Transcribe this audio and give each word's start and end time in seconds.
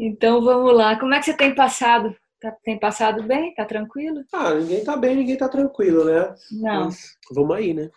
Então 0.00 0.40
vamos 0.42 0.74
lá. 0.74 0.98
Como 0.98 1.12
é 1.14 1.18
que 1.18 1.26
você 1.26 1.36
tem 1.36 1.54
passado? 1.54 2.16
Tá, 2.40 2.50
tem 2.64 2.78
passado 2.78 3.22
bem? 3.22 3.54
Tá 3.54 3.66
tranquilo? 3.66 4.24
Ah, 4.32 4.54
ninguém 4.54 4.82
tá 4.82 4.96
bem, 4.96 5.14
ninguém 5.14 5.36
tá 5.36 5.46
tranquilo, 5.46 6.04
né? 6.06 6.34
Não. 6.52 6.86
Mas 6.86 7.16
vamos 7.30 7.54
aí, 7.54 7.74
né? 7.74 7.90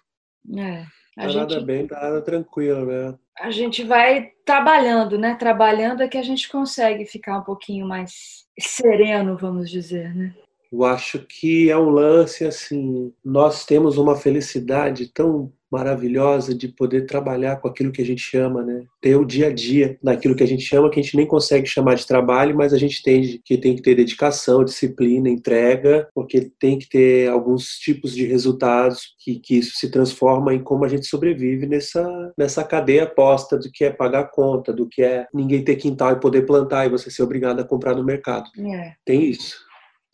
É. 0.58 0.86
A 1.18 1.22
Tá 1.24 1.28
gente, 1.30 1.38
nada 1.38 1.62
bem, 1.62 1.88
tá 1.88 2.02
nada 2.02 2.22
tranquilo, 2.22 2.86
né? 2.86 3.18
a 3.40 3.50
gente 3.50 3.84
vai 3.84 4.32
trabalhando, 4.46 5.18
né? 5.18 5.36
Trabalhando 5.36 6.02
é 6.02 6.08
que 6.08 6.18
a 6.18 6.24
gente 6.24 6.50
consegue 6.50 7.06
ficar 7.06 7.38
um 7.38 7.44
pouquinho 7.44 7.88
mais 7.88 8.46
sereno, 8.60 9.38
vamos 9.38 9.70
dizer, 9.70 10.14
né? 10.14 10.34
Eu 10.72 10.84
acho 10.84 11.20
que 11.20 11.70
é 11.70 11.78
um 11.78 11.90
lance 11.90 12.46
assim, 12.46 13.14
nós 13.24 13.66
temos 13.66 13.98
uma 13.98 14.16
felicidade 14.16 15.08
tão 15.08 15.52
maravilhosa 15.74 16.54
de 16.54 16.68
poder 16.68 17.08
trabalhar 17.08 17.56
com 17.56 17.68
aquilo 17.68 17.92
que 17.92 18.02
a 18.02 18.06
gente 18.06 18.22
chama, 18.22 18.64
né? 18.64 18.84
Ter 19.02 19.16
o 19.16 19.26
dia 19.26 19.48
a 19.48 19.52
dia 19.52 19.98
naquilo 20.04 20.36
que 20.36 20.44
a 20.44 20.48
gente 20.48 20.62
chama, 20.64 20.88
que 20.88 21.00
a 21.00 21.04
gente 21.04 21.18
nem 21.18 21.26
consegue 21.26 21.66
chamar 21.66 21.96
de 21.96 22.06
trabalho, 22.06 22.56
mas 22.56 22.74
a 22.74 22.78
gente 22.78 23.00
entende 23.00 23.42
que 23.44 23.58
tem 23.58 23.76
que 23.76 23.82
ter 23.82 23.96
dedicação, 23.96 24.64
disciplina, 24.64 25.28
entrega, 25.28 26.08
porque 26.14 26.52
tem 26.60 26.78
que 26.78 26.88
ter 26.88 27.28
alguns 27.28 27.80
tipos 27.80 28.14
de 28.14 28.24
resultados 28.24 29.16
que, 29.20 29.40
que 29.40 29.58
isso 29.58 29.76
se 29.76 29.90
transforma 29.90 30.54
em 30.54 30.64
como 30.64 30.86
a 30.86 30.88
gente 30.88 31.08
sobrevive 31.08 31.66
nessa, 31.66 32.32
nessa 32.38 32.64
cadeia 32.64 33.08
posta 33.08 33.58
do 33.58 33.72
que 33.72 33.84
é 33.84 33.90
pagar 33.90 34.30
conta, 34.30 34.72
do 34.72 34.88
que 34.88 35.02
é 35.02 35.26
ninguém 35.34 35.64
ter 35.64 35.76
quintal 35.78 36.12
e 36.12 36.20
poder 36.20 36.46
plantar 36.46 36.86
e 36.86 36.90
você 36.90 37.10
ser 37.10 37.24
obrigado 37.24 37.60
a 37.60 37.68
comprar 37.68 37.96
no 37.96 38.04
mercado. 38.04 38.48
É. 38.60 38.94
Tem 39.04 39.26
isso. 39.26 39.58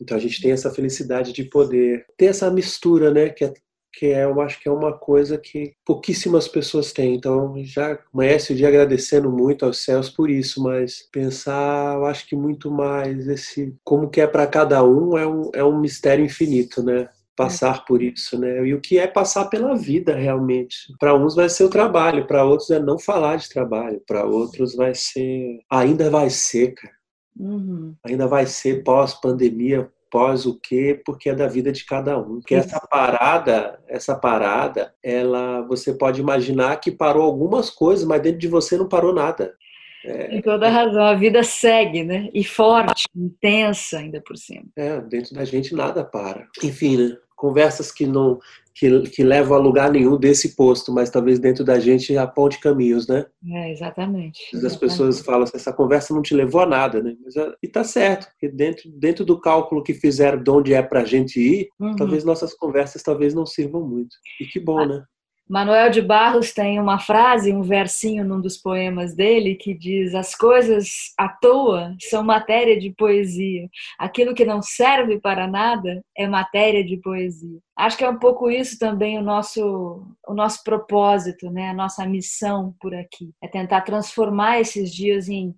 Então 0.00 0.16
a 0.16 0.20
gente 0.20 0.40
tem 0.40 0.52
essa 0.52 0.70
felicidade 0.70 1.32
de 1.34 1.44
poder 1.44 2.06
ter 2.16 2.26
essa 2.26 2.50
mistura, 2.50 3.12
né? 3.12 3.28
Que 3.28 3.44
é, 3.44 3.52
que 3.92 4.06
é, 4.06 4.24
eu 4.24 4.40
acho 4.40 4.60
que 4.60 4.68
é 4.68 4.72
uma 4.72 4.92
coisa 4.96 5.36
que 5.38 5.72
pouquíssimas 5.84 6.48
pessoas 6.48 6.92
têm. 6.92 7.14
Então 7.14 7.54
já 7.64 7.98
amanhece 8.12 8.52
o 8.52 8.56
dia 8.56 8.68
agradecendo 8.68 9.30
muito 9.30 9.64
aos 9.64 9.84
céus 9.84 10.08
por 10.10 10.30
isso, 10.30 10.62
mas 10.62 11.08
pensar, 11.12 11.94
eu 11.96 12.06
acho 12.06 12.26
que 12.26 12.36
muito 12.36 12.70
mais 12.70 13.28
esse 13.28 13.74
como 13.84 14.08
que 14.10 14.20
é 14.20 14.26
para 14.26 14.46
cada 14.46 14.82
um 14.84 15.16
é 15.18 15.26
um, 15.26 15.50
é 15.54 15.64
um 15.64 15.78
mistério 15.80 16.24
infinito, 16.24 16.82
né? 16.82 17.08
Passar 17.36 17.84
por 17.86 18.02
isso, 18.02 18.38
né? 18.38 18.66
E 18.66 18.74
o 18.74 18.80
que 18.80 18.98
é 18.98 19.06
passar 19.06 19.46
pela 19.46 19.74
vida 19.74 20.14
realmente. 20.14 20.76
Para 20.98 21.14
uns 21.14 21.34
vai 21.34 21.48
ser 21.48 21.64
o 21.64 21.70
trabalho, 21.70 22.26
para 22.26 22.44
outros 22.44 22.70
é 22.70 22.78
não 22.78 22.98
falar 22.98 23.36
de 23.36 23.48
trabalho, 23.48 24.02
para 24.06 24.24
outros 24.26 24.74
vai 24.74 24.94
ser. 24.94 25.60
Ainda 25.70 26.10
vai 26.10 26.28
ser, 26.28 26.74
cara 26.74 27.00
Uhum. 27.38 27.94
ainda 28.04 28.26
vai 28.26 28.44
ser 28.46 28.82
pós-pandemia, 28.84 29.90
pós 30.10 30.46
o 30.46 30.58
quê? 30.58 31.00
Porque 31.04 31.30
é 31.30 31.34
da 31.34 31.46
vida 31.46 31.70
de 31.70 31.84
cada 31.84 32.18
um. 32.18 32.40
Porque 32.40 32.54
essa 32.54 32.80
parada, 32.80 33.78
essa 33.88 34.14
parada, 34.14 34.92
ela, 35.02 35.62
você 35.62 35.94
pode 35.94 36.20
imaginar 36.20 36.76
que 36.80 36.90
parou 36.90 37.22
algumas 37.22 37.70
coisas, 37.70 38.04
mas 38.04 38.20
dentro 38.20 38.38
de 38.38 38.48
você 38.48 38.76
não 38.76 38.88
parou 38.88 39.14
nada. 39.14 39.54
Tem 40.02 40.40
toda 40.40 40.66
a 40.66 40.70
razão. 40.70 41.02
A 41.02 41.14
vida 41.14 41.42
segue, 41.42 42.02
né? 42.02 42.28
E 42.32 42.42
forte, 42.42 43.06
intensa 43.14 43.98
ainda 43.98 44.20
por 44.20 44.36
cima. 44.36 44.64
É, 44.76 45.00
dentro 45.00 45.34
da 45.34 45.44
gente 45.44 45.74
nada 45.74 46.02
para. 46.02 46.46
Enfim, 46.62 46.96
né? 46.96 47.16
Conversas 47.40 47.90
que 47.90 48.06
não 48.06 48.38
que, 48.74 49.00
que 49.10 49.22
levam 49.24 49.56
a 49.56 49.60
lugar 49.60 49.90
nenhum 49.90 50.16
desse 50.18 50.54
posto, 50.54 50.92
mas 50.92 51.10
talvez 51.10 51.38
dentro 51.38 51.64
da 51.64 51.78
gente 51.80 52.16
aponte 52.16 52.60
caminhos, 52.60 53.06
né? 53.08 53.26
É, 53.50 53.72
exatamente. 53.72 54.40
As 54.48 54.54
exatamente. 54.62 54.78
pessoas 54.80 55.20
falam 55.20 55.42
assim, 55.42 55.56
essa 55.56 55.72
conversa 55.72 56.14
não 56.14 56.22
te 56.22 56.34
levou 56.34 56.60
a 56.60 56.66
nada, 56.66 57.02
né? 57.02 57.14
Mas, 57.24 57.34
e 57.62 57.68
tá 57.68 57.82
certo, 57.82 58.26
porque 58.30 58.48
dentro, 58.48 58.90
dentro 58.92 59.24
do 59.24 59.40
cálculo 59.40 59.82
que 59.82 59.92
fizeram 59.94 60.42
de 60.42 60.50
onde 60.50 60.74
é 60.74 60.82
pra 60.82 61.04
gente 61.04 61.40
ir, 61.40 61.68
Uhum. 61.80 61.96
talvez 61.96 62.24
nossas 62.24 62.54
conversas 62.54 63.02
talvez 63.02 63.34
não 63.34 63.44
sirvam 63.46 63.86
muito. 63.86 64.16
E 64.40 64.44
que 64.44 64.60
bom, 64.60 64.84
né? 64.86 65.02
Manuel 65.50 65.90
de 65.90 66.00
Barros 66.00 66.52
tem 66.52 66.78
uma 66.78 67.00
frase, 67.00 67.52
um 67.52 67.60
versinho 67.60 68.24
num 68.24 68.40
dos 68.40 68.56
poemas 68.56 69.16
dele 69.16 69.56
que 69.56 69.74
diz: 69.74 70.14
As 70.14 70.32
coisas 70.32 71.12
à 71.18 71.28
toa 71.28 71.96
são 72.08 72.22
matéria 72.22 72.78
de 72.78 72.92
poesia. 72.92 73.68
Aquilo 73.98 74.32
que 74.32 74.44
não 74.44 74.62
serve 74.62 75.18
para 75.18 75.48
nada 75.48 76.04
é 76.16 76.28
matéria 76.28 76.84
de 76.84 76.96
poesia. 76.98 77.58
Acho 77.76 77.98
que 77.98 78.04
é 78.04 78.08
um 78.08 78.20
pouco 78.20 78.48
isso 78.48 78.78
também 78.78 79.18
o 79.18 79.22
nosso, 79.22 80.06
o 80.24 80.34
nosso 80.34 80.62
propósito, 80.62 81.50
né? 81.50 81.70
a 81.70 81.74
nossa 81.74 82.06
missão 82.06 82.72
por 82.80 82.94
aqui. 82.94 83.32
É 83.42 83.48
tentar 83.48 83.80
transformar 83.80 84.60
esses 84.60 84.94
dias 84.94 85.28
em 85.28 85.52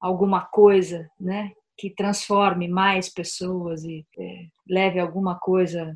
alguma 0.00 0.46
coisa 0.46 1.06
né? 1.20 1.52
que 1.76 1.90
transforme 1.90 2.66
mais 2.66 3.12
pessoas 3.12 3.84
e 3.84 4.06
é, 4.18 4.46
leve 4.66 4.98
alguma 4.98 5.38
coisa 5.38 5.94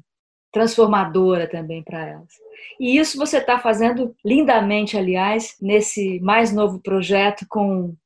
transformadora 0.53 1.49
também 1.49 1.83
para 1.83 2.07
elas. 2.07 2.33
E 2.79 2.99
isso 2.99 3.19
você 3.19 3.39
está 3.39 3.59
fazendo 3.59 4.15
lindamente, 4.25 4.97
aliás, 4.97 5.57
nesse 5.61 6.21
mais 6.21 6.53
novo 6.53 6.81
projeto 6.81 7.47
com 7.49 7.97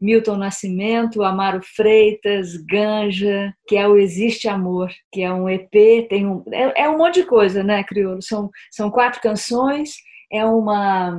Milton 0.00 0.36
Nascimento, 0.36 1.22
Amaro 1.22 1.62
Freitas, 1.62 2.56
Ganja, 2.56 3.54
que 3.66 3.76
é 3.76 3.88
o 3.88 3.96
Existe 3.96 4.48
Amor, 4.48 4.90
que 5.10 5.22
é 5.22 5.32
um 5.32 5.48
EP, 5.48 6.06
tem 6.08 6.26
um, 6.26 6.44
é, 6.52 6.82
é 6.82 6.90
um 6.90 6.98
monte 6.98 7.22
de 7.22 7.26
coisa, 7.26 7.62
né, 7.62 7.82
Criolo? 7.84 8.20
São, 8.20 8.50
são 8.70 8.90
quatro 8.90 9.20
canções, 9.20 9.94
é 10.30 10.44
uma, 10.44 11.16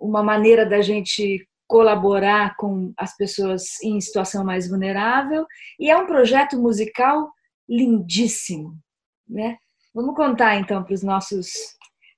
uma 0.00 0.22
maneira 0.22 0.64
da 0.64 0.80
gente 0.80 1.46
colaborar 1.66 2.56
com 2.56 2.92
as 2.96 3.16
pessoas 3.16 3.82
em 3.82 4.00
situação 4.00 4.44
mais 4.44 4.68
vulnerável 4.68 5.46
e 5.78 5.90
é 5.90 5.96
um 5.96 6.06
projeto 6.06 6.60
musical 6.60 7.30
lindíssimo, 7.68 8.76
né? 9.28 9.56
Vamos 9.94 10.14
contar 10.14 10.56
então 10.56 10.82
para 10.82 10.94
os 10.94 11.02
nossos 11.02 11.50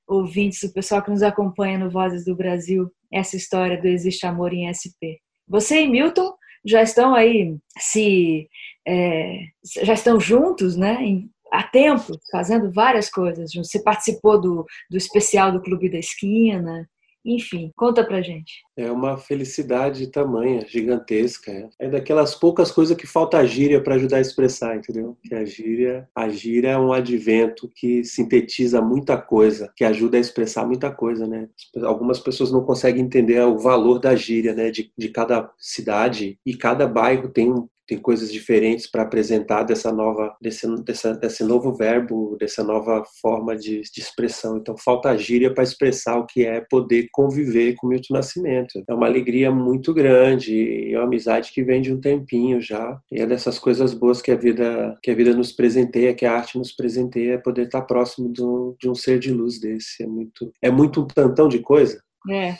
ouvintes, 0.06 0.62
o 0.62 0.72
pessoal 0.72 1.02
que 1.02 1.10
nos 1.10 1.22
acompanha 1.22 1.78
no 1.78 1.90
Vozes 1.90 2.24
do 2.24 2.36
Brasil, 2.36 2.90
essa 3.12 3.36
história 3.36 3.80
do 3.80 3.88
Existe 3.88 4.26
Amor 4.26 4.52
em 4.52 4.72
SP. 4.72 5.18
Você 5.48 5.82
e 5.82 5.88
Milton 5.88 6.34
já 6.64 6.82
estão 6.82 7.14
aí 7.14 7.56
se 7.78 8.48
é, 8.86 9.40
já 9.82 9.92
estão 9.92 10.20
juntos, 10.20 10.76
né? 10.76 11.02
Em, 11.02 11.30
há 11.52 11.62
tempo, 11.62 12.18
fazendo 12.30 12.70
várias 12.72 13.08
coisas. 13.10 13.52
Você 13.52 13.82
participou 13.82 14.40
do, 14.40 14.66
do 14.90 14.96
especial 14.96 15.52
do 15.52 15.62
Clube 15.62 15.90
da 15.90 15.98
Esquina, 15.98 16.88
enfim, 17.24 17.72
conta 17.74 18.04
pra 18.04 18.20
gente. 18.20 18.62
É 18.76 18.90
uma 18.90 19.16
felicidade 19.16 20.06
tamanha, 20.08 20.66
gigantesca. 20.68 21.70
É 21.78 21.88
daquelas 21.88 22.34
poucas 22.34 22.70
coisas 22.70 22.96
que 22.96 23.06
falta 23.06 23.38
a 23.38 23.46
gíria 23.46 23.82
para 23.82 23.94
ajudar 23.94 24.18
a 24.18 24.20
expressar, 24.20 24.76
entendeu? 24.76 25.16
Que 25.22 25.34
a 25.34 25.44
gíria, 25.44 26.08
a 26.14 26.28
gíria 26.28 26.70
é 26.70 26.78
um 26.78 26.92
advento 26.92 27.70
que 27.74 28.04
sintetiza 28.04 28.82
muita 28.82 29.16
coisa, 29.16 29.72
que 29.74 29.84
ajuda 29.84 30.18
a 30.18 30.20
expressar 30.20 30.66
muita 30.66 30.90
coisa, 30.90 31.26
né? 31.26 31.48
Algumas 31.82 32.18
pessoas 32.18 32.52
não 32.52 32.64
conseguem 32.64 33.04
entender 33.04 33.40
o 33.40 33.58
valor 33.58 33.98
da 33.98 34.14
gíria, 34.14 34.52
né? 34.52 34.70
De, 34.70 34.92
de 34.96 35.08
cada 35.08 35.50
cidade 35.58 36.38
e 36.44 36.54
cada 36.54 36.86
bairro 36.86 37.28
tem 37.28 37.52
tem 37.86 37.98
coisas 37.98 38.32
diferentes 38.32 38.90
para 38.90 39.02
apresentar 39.02 39.62
dessa 39.62 39.92
nova, 39.92 40.34
desse, 40.40 40.66
dessa, 40.82 41.14
desse 41.14 41.44
novo 41.44 41.74
verbo, 41.74 42.36
dessa 42.38 42.62
nova 42.62 43.02
forma 43.20 43.56
de, 43.56 43.82
de 43.82 44.00
expressão. 44.00 44.56
Então, 44.56 44.76
falta 44.76 45.10
a 45.10 45.16
gíria 45.16 45.52
para 45.52 45.64
expressar 45.64 46.18
o 46.18 46.26
que 46.26 46.44
é 46.44 46.60
poder 46.70 47.08
conviver 47.12 47.74
com 47.76 47.88
Milton 47.88 48.14
Nascimento. 48.14 48.82
É 48.88 48.94
uma 48.94 49.06
alegria 49.06 49.50
muito 49.50 49.92
grande 49.92 50.92
é 50.92 50.98
uma 50.98 51.06
amizade 51.06 51.52
que 51.52 51.62
vem 51.62 51.80
de 51.80 51.92
um 51.92 52.00
tempinho 52.00 52.60
já. 52.60 52.98
E 53.10 53.20
é 53.20 53.26
dessas 53.26 53.58
coisas 53.58 53.94
boas 53.94 54.20
que 54.20 54.30
a 54.30 54.36
vida, 54.36 54.96
que 55.02 55.10
a 55.10 55.14
vida 55.14 55.34
nos 55.34 55.52
presenteia, 55.52 56.14
que 56.14 56.26
a 56.26 56.32
arte 56.32 56.58
nos 56.58 56.72
presenteia, 56.72 57.34
é 57.34 57.38
poder 57.38 57.66
estar 57.66 57.82
próximo 57.82 58.32
de 58.32 58.42
um, 58.42 58.74
de 58.80 58.88
um 58.88 58.94
ser 58.94 59.18
de 59.18 59.32
luz 59.32 59.60
desse. 59.60 60.02
É 60.02 60.06
muito, 60.06 60.52
é 60.62 60.70
muito 60.70 61.02
um 61.02 61.06
tantão 61.06 61.48
de 61.48 61.58
coisa. 61.60 61.98
É. 62.30 62.56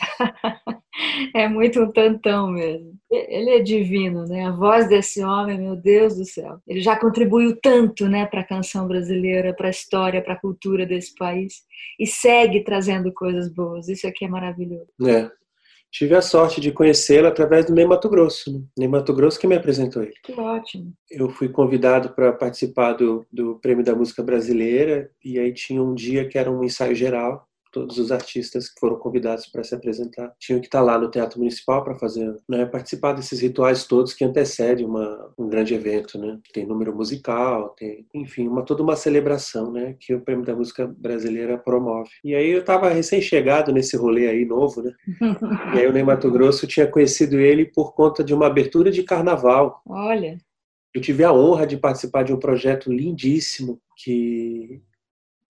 é 1.34 1.48
muito 1.48 1.80
um 1.82 1.90
tantão 1.90 2.50
mesmo. 2.50 2.94
Ele 3.10 3.50
é 3.50 3.60
divino, 3.60 4.26
né? 4.26 4.46
A 4.46 4.50
voz 4.50 4.88
desse 4.88 5.22
homem, 5.22 5.58
meu 5.58 5.76
Deus 5.76 6.16
do 6.16 6.24
céu. 6.24 6.58
Ele 6.66 6.80
já 6.80 6.98
contribuiu 6.98 7.56
tanto, 7.60 8.08
né, 8.08 8.26
para 8.26 8.40
a 8.40 8.46
canção 8.46 8.86
brasileira, 8.86 9.54
para 9.54 9.68
a 9.68 9.70
história, 9.70 10.22
para 10.22 10.34
a 10.34 10.40
cultura 10.40 10.84
desse 10.84 11.14
país 11.14 11.62
e 11.98 12.06
segue 12.06 12.64
trazendo 12.64 13.12
coisas 13.12 13.48
boas. 13.48 13.88
Isso 13.88 14.06
aqui 14.06 14.24
é 14.24 14.28
maravilhoso. 14.28 14.88
É. 15.06 15.30
Tive 15.90 16.16
a 16.16 16.20
sorte 16.20 16.60
de 16.60 16.72
conhecê-lo 16.72 17.28
através 17.28 17.66
do 17.66 17.72
Ney 17.72 17.86
Mato 17.86 18.08
Grosso. 18.08 18.52
Né? 18.52 18.64
Ney 18.76 18.88
Mato 18.88 19.14
Grosso 19.14 19.38
que 19.38 19.46
me 19.46 19.54
apresentou 19.54 20.02
ele. 20.02 20.14
Que 20.24 20.32
ótimo. 20.32 20.92
Eu 21.08 21.30
fui 21.30 21.48
convidado 21.48 22.10
para 22.10 22.32
participar 22.32 22.94
do, 22.94 23.24
do 23.32 23.60
Prêmio 23.60 23.84
da 23.84 23.94
Música 23.94 24.20
Brasileira 24.20 25.08
e 25.24 25.38
aí 25.38 25.52
tinha 25.52 25.80
um 25.80 25.94
dia 25.94 26.26
que 26.28 26.36
era 26.36 26.50
um 26.50 26.64
ensaio 26.64 26.96
geral 26.96 27.46
todos 27.74 27.98
os 27.98 28.12
artistas 28.12 28.68
que 28.68 28.78
foram 28.78 28.96
convidados 28.96 29.46
para 29.46 29.64
se 29.64 29.74
apresentar 29.74 30.32
tinham 30.38 30.60
que 30.60 30.66
estar 30.66 30.80
lá 30.80 30.96
no 30.96 31.10
Teatro 31.10 31.40
Municipal 31.40 31.82
para 31.82 31.96
fazer, 31.96 32.32
né, 32.48 32.64
participar 32.64 33.14
desses 33.14 33.40
rituais 33.40 33.84
todos 33.84 34.14
que 34.14 34.24
antecedem 34.24 34.86
uma, 34.86 35.34
um 35.36 35.48
grande 35.48 35.74
evento, 35.74 36.16
né? 36.16 36.38
Tem 36.52 36.64
número 36.64 36.94
musical, 36.94 37.70
tem, 37.70 38.06
enfim, 38.14 38.46
uma 38.46 38.62
toda 38.64 38.84
uma 38.84 38.94
celebração, 38.94 39.72
né, 39.72 39.96
que 39.98 40.14
o 40.14 40.20
Prêmio 40.20 40.44
da 40.44 40.54
Música 40.54 40.86
Brasileira 40.86 41.58
promove. 41.58 42.10
E 42.22 42.32
aí 42.32 42.48
eu 42.50 42.60
estava 42.60 42.88
recém-chegado 42.88 43.72
nesse 43.72 43.96
rolê 43.96 44.28
aí 44.28 44.44
novo, 44.44 44.80
né? 44.80 44.92
e 45.74 45.78
aí 45.80 45.86
o 45.88 45.92
Ney 45.92 46.04
Mato 46.04 46.30
Grosso 46.30 46.68
tinha 46.68 46.86
conhecido 46.86 47.40
ele 47.40 47.64
por 47.64 47.92
conta 47.92 48.22
de 48.22 48.32
uma 48.32 48.46
abertura 48.46 48.92
de 48.92 49.02
carnaval. 49.02 49.82
Olha. 49.84 50.38
Eu 50.94 51.00
tive 51.00 51.24
a 51.24 51.32
honra 51.32 51.66
de 51.66 51.76
participar 51.76 52.22
de 52.22 52.32
um 52.32 52.38
projeto 52.38 52.92
lindíssimo 52.92 53.80
que 53.96 54.80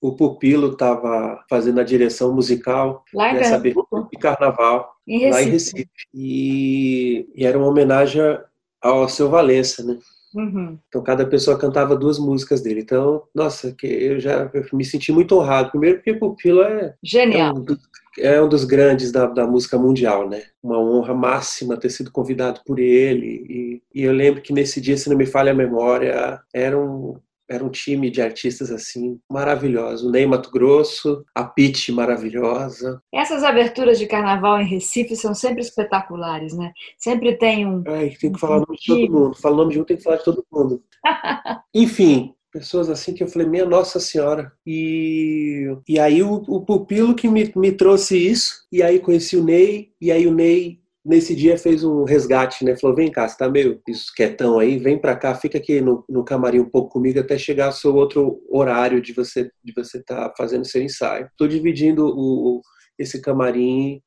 o 0.04 0.14
Pupilo 0.14 0.72
estava 0.72 1.42
fazendo 1.48 1.80
a 1.80 1.82
direção 1.82 2.30
musical 2.34 3.02
lá 3.14 3.30
em 3.30 3.36
nessa 3.36 3.54
abertura 3.54 4.06
de 4.12 4.18
carnaval, 4.18 4.94
em 5.08 5.30
lá 5.30 5.42
em 5.42 5.48
Recife. 5.48 5.88
E, 6.12 7.26
e, 7.34 7.46
era 7.46 7.56
uma 7.56 7.68
homenagem 7.68 8.20
ao 8.82 9.08
seu 9.08 9.30
Valença, 9.30 9.82
né? 9.82 9.98
Uhum. 10.34 10.78
Então 10.88 11.02
cada 11.02 11.24
pessoa 11.24 11.56
cantava 11.56 11.96
duas 11.96 12.18
músicas 12.18 12.60
dele. 12.60 12.80
Então, 12.82 13.22
nossa, 13.34 13.72
que 13.72 13.86
eu 13.86 14.20
já 14.20 14.50
eu 14.52 14.66
me 14.74 14.84
senti 14.84 15.10
muito 15.10 15.38
honrado. 15.38 15.70
Primeiro 15.70 15.96
porque 15.96 16.12
Pupilo 16.12 16.60
é 16.60 16.94
Genial. 17.02 17.56
É 17.56 17.58
um, 17.58 17.62
dos, 17.62 17.78
é 18.18 18.42
um 18.42 18.48
dos 18.48 18.64
grandes 18.64 19.10
da, 19.10 19.24
da, 19.24 19.46
música 19.46 19.78
mundial, 19.78 20.28
né? 20.28 20.42
Uma 20.62 20.78
honra 20.78 21.14
máxima 21.14 21.78
ter 21.78 21.88
sido 21.88 22.12
convidado 22.12 22.60
por 22.66 22.78
ele. 22.78 23.80
E, 23.94 24.00
e 24.00 24.02
eu 24.02 24.12
lembro 24.12 24.42
que 24.42 24.52
nesse 24.52 24.82
dia, 24.82 24.98
se 24.98 25.08
não 25.08 25.16
me 25.16 25.24
falha 25.24 25.52
a 25.52 25.54
memória, 25.54 26.42
era 26.52 26.78
um, 26.78 27.16
era 27.48 27.64
um 27.64 27.70
time 27.70 28.10
de 28.10 28.22
artistas 28.22 28.70
assim 28.70 29.18
maravilhosos. 29.30 30.04
O 30.04 30.10
Ney 30.10 30.26
Mato 30.26 30.50
Grosso, 30.50 31.24
a 31.34 31.44
Pete 31.44 31.92
maravilhosa. 31.92 33.00
Essas 33.12 33.42
aberturas 33.42 33.98
de 33.98 34.06
carnaval 34.06 34.60
em 34.60 34.66
Recife 34.66 35.14
são 35.16 35.34
sempre 35.34 35.60
espetaculares, 35.60 36.56
né? 36.56 36.72
Sempre 36.98 37.36
tem 37.36 37.66
um. 37.66 37.82
Ai, 37.86 38.10
tem 38.10 38.32
que 38.32 38.40
falar 38.40 38.56
o 38.56 38.60
nome 38.60 38.78
de 38.78 38.86
todo 38.86 39.12
mundo. 39.12 39.36
Fala 39.36 39.54
o 39.54 39.58
nome 39.58 39.72
de 39.72 39.80
um, 39.80 39.84
tem 39.84 39.96
que 39.96 40.02
falar 40.02 40.16
de 40.16 40.24
todo 40.24 40.44
mundo. 40.52 40.82
Enfim, 41.74 42.34
pessoas 42.52 42.88
assim 42.88 43.12
que 43.12 43.22
eu 43.22 43.28
falei, 43.28 43.48
minha 43.48 43.66
Nossa 43.66 43.98
Senhora. 43.98 44.52
E, 44.64 45.66
e 45.88 45.98
aí 45.98 46.22
o, 46.22 46.34
o 46.46 46.64
pupilo 46.64 47.14
que 47.14 47.28
me, 47.28 47.52
me 47.56 47.72
trouxe 47.72 48.16
isso, 48.16 48.64
e 48.70 48.82
aí 48.82 49.00
conheci 49.00 49.36
o 49.36 49.44
Ney, 49.44 49.90
e 50.00 50.12
aí 50.12 50.26
o 50.26 50.32
Ney 50.32 50.78
nesse 51.04 51.34
dia 51.34 51.58
fez 51.58 51.84
um 51.84 52.04
resgate, 52.04 52.64
né? 52.64 52.76
Falou: 52.76 52.96
vem 52.96 53.10
cá, 53.10 53.28
você 53.28 53.36
tá 53.36 53.48
meio 53.48 53.80
quietão 54.16 54.58
aí, 54.58 54.78
vem 54.78 54.98
pra 54.98 55.16
cá, 55.16 55.34
fica 55.34 55.58
aqui 55.58 55.80
no, 55.80 56.04
no 56.08 56.24
camarim 56.24 56.60
um 56.60 56.68
pouco 56.68 56.90
comigo 56.90 57.20
até 57.20 57.36
chegar 57.36 57.68
o 57.68 57.72
seu 57.72 57.94
outro 57.94 58.40
horário 58.48 59.00
de 59.00 59.12
você 59.12 59.50
de 59.62 59.72
você 59.74 60.02
tá 60.02 60.32
fazendo 60.36 60.64
seu 60.64 60.82
ensaio. 60.82 61.28
Tô 61.36 61.46
dividindo 61.46 62.06
o, 62.06 62.60
esse 62.98 63.20
camarim 63.20 64.00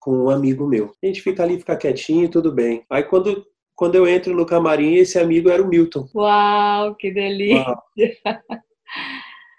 com 0.00 0.24
um 0.24 0.30
amigo 0.30 0.66
meu. 0.66 0.92
A 1.02 1.06
gente 1.06 1.22
fica 1.22 1.44
ali, 1.44 1.58
fica 1.58 1.76
quietinho, 1.76 2.28
tudo 2.28 2.52
bem. 2.52 2.84
Aí 2.90 3.04
quando 3.04 3.44
quando 3.74 3.94
eu 3.94 4.06
entro 4.06 4.34
no 4.34 4.46
camarim, 4.46 4.94
esse 4.94 5.18
amigo 5.18 5.48
era 5.48 5.62
o 5.62 5.66
Milton. 5.66 6.06
Uau, 6.14 6.94
que 6.94 7.10
delícia! 7.10 7.66
Uau. 7.66 7.82